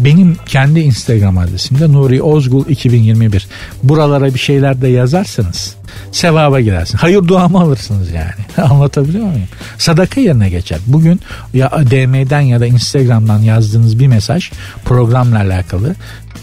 [0.00, 3.48] Benim kendi Instagram adresim de Nuri Ozgul 2021.
[3.82, 5.76] Buralara bir şeyler de yazarsanız
[6.12, 6.98] sevaba girersin.
[6.98, 8.66] Hayır duamı alırsınız yani.
[8.70, 9.48] Anlatabiliyor muyum?
[9.78, 10.78] Sadaka yerine geçer.
[10.86, 11.20] Bugün
[11.54, 14.50] ya DM'den ya da Instagram'dan yazdığınız bir mesaj
[14.84, 15.94] programla alakalı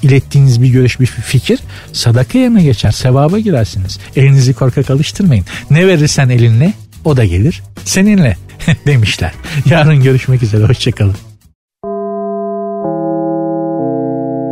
[0.03, 1.60] ilettiğiniz bir görüş bir fikir
[1.93, 2.91] sadaka yerine geçer.
[2.91, 3.99] Sevaba girersiniz.
[4.16, 5.45] Elinizi korkak alıştırmayın.
[5.72, 6.74] Ne verirsen elinle
[7.05, 8.38] o da gelir seninle
[8.88, 9.32] demişler.
[9.70, 10.64] Yarın görüşmek üzere.
[10.64, 11.16] Hoşçakalın.